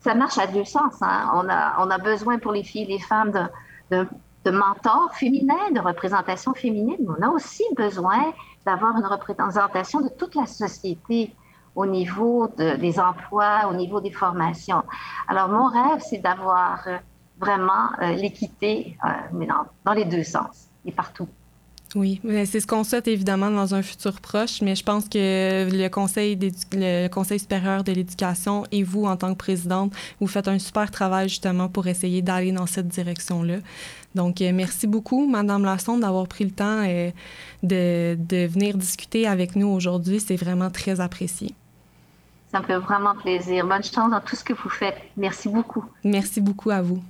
ça 0.00 0.14
marche 0.14 0.36
à 0.36 0.46
deux 0.46 0.64
sens. 0.64 0.94
Hein. 1.00 1.30
On, 1.34 1.48
a, 1.48 1.76
on 1.78 1.90
a 1.90 1.98
besoin 1.98 2.38
pour 2.38 2.52
les 2.52 2.62
filles 2.62 2.82
et 2.82 2.98
les 2.98 2.98
femmes 2.98 3.32
de 3.90 4.06
de 4.44 4.50
mentors 4.50 5.14
féminins, 5.14 5.70
de 5.74 5.80
représentation 5.80 6.54
féminine, 6.54 6.98
mais 7.00 7.14
on 7.18 7.22
a 7.22 7.30
aussi 7.30 7.64
besoin 7.76 8.32
d'avoir 8.66 8.96
une 8.96 9.06
représentation 9.06 10.00
de 10.00 10.08
toute 10.08 10.34
la 10.34 10.46
société 10.46 11.34
au 11.74 11.86
niveau 11.86 12.48
des 12.56 13.00
emplois, 13.00 13.66
au 13.68 13.74
niveau 13.74 14.00
des 14.00 14.12
formations. 14.12 14.84
Alors, 15.26 15.48
mon 15.48 15.66
rêve, 15.66 16.00
c'est 16.00 16.18
d'avoir 16.18 16.86
euh, 16.86 16.98
vraiment 17.40 17.88
euh, 18.00 18.12
l'équité, 18.12 18.96
mais 19.32 19.48
dans 19.84 19.92
les 19.92 20.04
deux 20.04 20.22
sens 20.22 20.68
et 20.84 20.92
partout. 20.92 21.28
Oui, 21.94 22.20
c'est 22.24 22.58
ce 22.58 22.66
qu'on 22.66 22.82
souhaite 22.82 23.06
évidemment 23.06 23.50
dans 23.50 23.74
un 23.74 23.82
futur 23.82 24.20
proche, 24.20 24.60
mais 24.62 24.74
je 24.74 24.82
pense 24.82 25.08
que 25.08 25.68
le 25.70 25.88
Conseil, 25.88 26.36
le 26.72 27.06
Conseil 27.08 27.38
supérieur 27.38 27.84
de 27.84 27.92
l'éducation 27.92 28.64
et 28.72 28.82
vous, 28.82 29.04
en 29.04 29.16
tant 29.16 29.32
que 29.32 29.38
présidente, 29.38 29.92
vous 30.20 30.26
faites 30.26 30.48
un 30.48 30.58
super 30.58 30.90
travail 30.90 31.28
justement 31.28 31.68
pour 31.68 31.86
essayer 31.86 32.20
d'aller 32.20 32.50
dans 32.50 32.66
cette 32.66 32.88
direction-là. 32.88 33.58
Donc, 34.14 34.40
euh, 34.40 34.50
merci 34.52 34.86
beaucoup, 34.86 35.28
Madame 35.28 35.64
Lasson, 35.64 35.98
d'avoir 35.98 36.26
pris 36.26 36.44
le 36.44 36.50
temps 36.50 36.82
euh, 36.84 37.10
de, 37.62 38.16
de 38.18 38.46
venir 38.46 38.76
discuter 38.76 39.26
avec 39.26 39.54
nous 39.54 39.68
aujourd'hui. 39.68 40.20
C'est 40.20 40.36
vraiment 40.36 40.70
très 40.70 41.00
apprécié. 41.00 41.54
Ça 42.50 42.60
me 42.60 42.66
fait 42.66 42.78
vraiment 42.78 43.14
plaisir. 43.16 43.66
Bonne 43.66 43.82
chance 43.82 44.10
dans 44.10 44.20
tout 44.20 44.36
ce 44.36 44.44
que 44.44 44.52
vous 44.52 44.68
faites. 44.68 44.96
Merci 45.16 45.48
beaucoup. 45.48 45.84
Merci 46.04 46.40
beaucoup 46.40 46.70
à 46.70 46.82
vous. 46.82 47.02